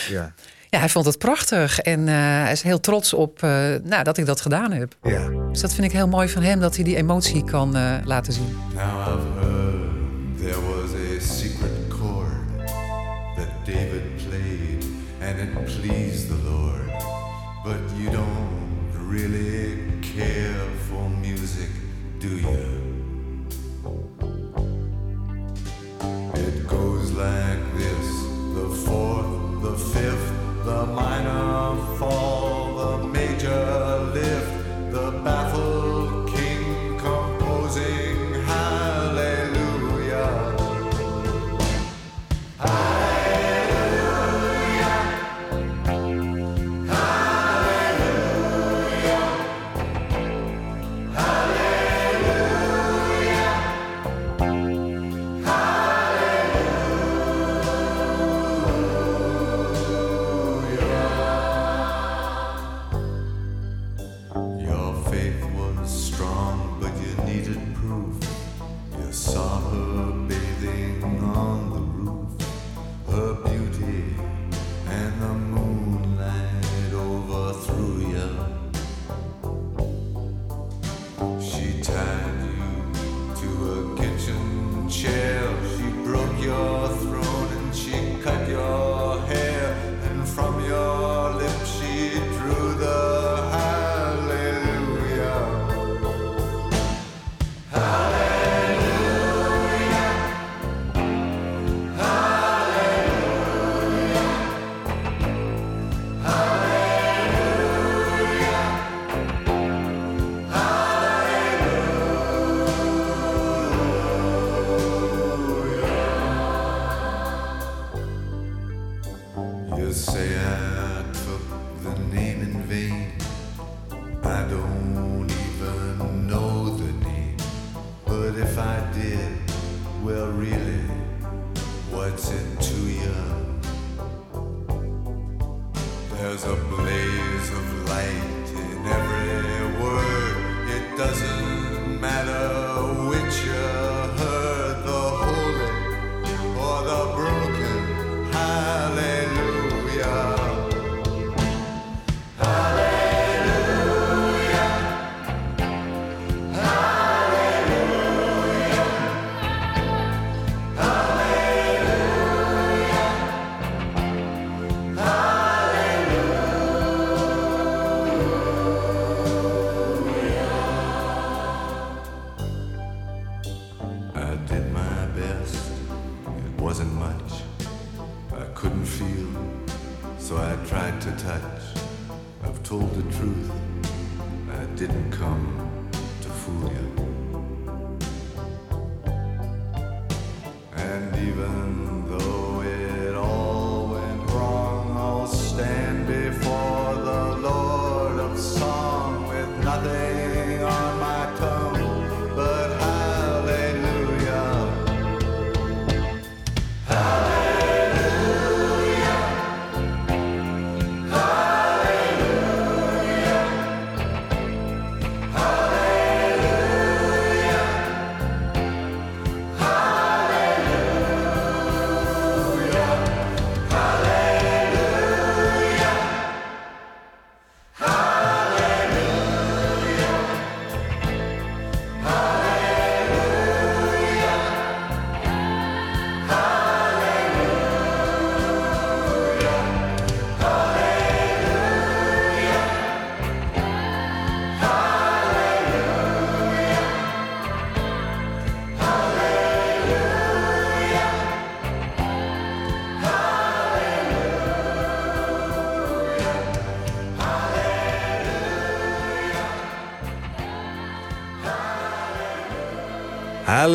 [0.09, 0.33] ja.
[0.69, 1.79] Ja, hij vond het prachtig.
[1.79, 3.49] En eh, hij is heel trots op eh,
[3.83, 4.95] nou, dat ik dat gedaan heb.
[5.03, 5.27] ja.
[5.51, 8.33] Dus dat vind ik heel mooi van hem, dat hij die emotie kan eh, laten
[8.33, 8.57] zien.
[8.73, 12.67] Now I've heard there was a secret chord
[13.35, 14.85] that David played
[15.21, 16.91] and it pleased the Lord.
[17.63, 19.77] But you don't really
[20.15, 21.69] care for music,
[22.19, 22.80] do you?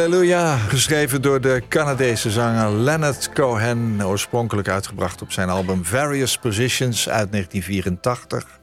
[0.07, 4.07] Halleluja, geschreven door de Canadese zanger Leonard Cohen.
[4.07, 8.61] Oorspronkelijk uitgebracht op zijn album Various Positions uit 1984.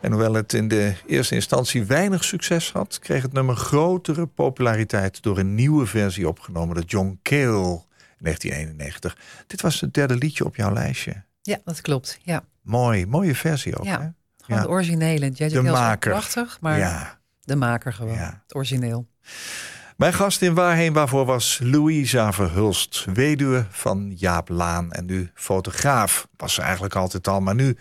[0.00, 2.98] En hoewel het in de eerste instantie weinig succes had...
[2.98, 5.22] kreeg het nummer grotere populariteit...
[5.22, 7.42] door een nieuwe versie opgenomen door John Cale
[8.18, 9.16] in 1991.
[9.46, 11.22] Dit was het derde liedje op jouw lijstje.
[11.42, 12.18] Ja, dat klopt.
[12.22, 13.84] Ja, Mooi, mooie versie ook.
[13.84, 14.00] ja.
[14.00, 14.08] Hè?
[14.44, 14.66] gewoon Ja.
[14.66, 15.30] de originele.
[15.30, 16.10] De maker.
[16.10, 17.18] prachtig, maar Ja.
[17.40, 18.14] de maker gewoon.
[18.14, 18.42] Ja.
[18.46, 19.06] Het origineel.
[20.02, 26.28] Mijn gast in Waarheen Waarvoor was Louisa Verhulst, weduwe van Jaap Laan en nu fotograaf.
[26.36, 27.76] Was ze eigenlijk altijd al, maar nu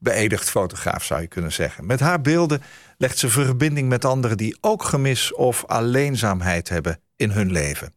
[0.00, 1.86] beëdigd fotograaf zou je kunnen zeggen.
[1.86, 2.62] Met haar beelden
[2.98, 7.94] legt ze verbinding met anderen die ook gemis of alleenzaamheid hebben in hun leven.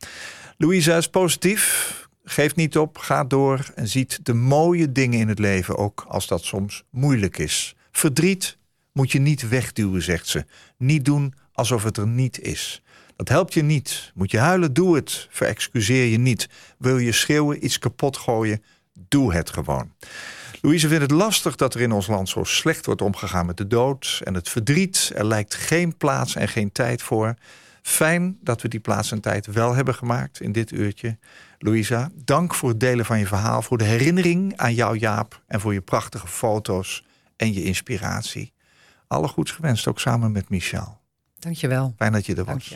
[0.57, 5.39] Louisa is positief, geeft niet op, gaat door en ziet de mooie dingen in het
[5.39, 7.75] leven, ook als dat soms moeilijk is.
[7.91, 8.57] Verdriet
[8.91, 10.45] moet je niet wegduwen, zegt ze.
[10.77, 12.83] Niet doen alsof het er niet is.
[13.15, 14.11] Dat helpt je niet.
[14.13, 15.27] Moet je huilen, doe het.
[15.29, 16.49] Verexcuseer je niet.
[16.77, 18.63] Wil je schreeuwen, iets kapot gooien,
[18.93, 19.91] doe het gewoon.
[20.61, 23.67] Louise vindt het lastig dat er in ons land zo slecht wordt omgegaan met de
[23.67, 25.11] dood en het verdriet.
[25.15, 27.35] Er lijkt geen plaats en geen tijd voor.
[27.81, 31.17] Fijn dat we die plaats en tijd wel hebben gemaakt in dit uurtje.
[31.59, 35.59] Louisa, dank voor het delen van je verhaal, voor de herinnering aan jou Jaap en
[35.59, 37.05] voor je prachtige foto's
[37.35, 38.53] en je inspiratie.
[39.07, 40.99] Alle goeds gewenst, ook samen met Michel.
[41.39, 41.93] Dankjewel.
[41.97, 42.75] Fijn dat je er was.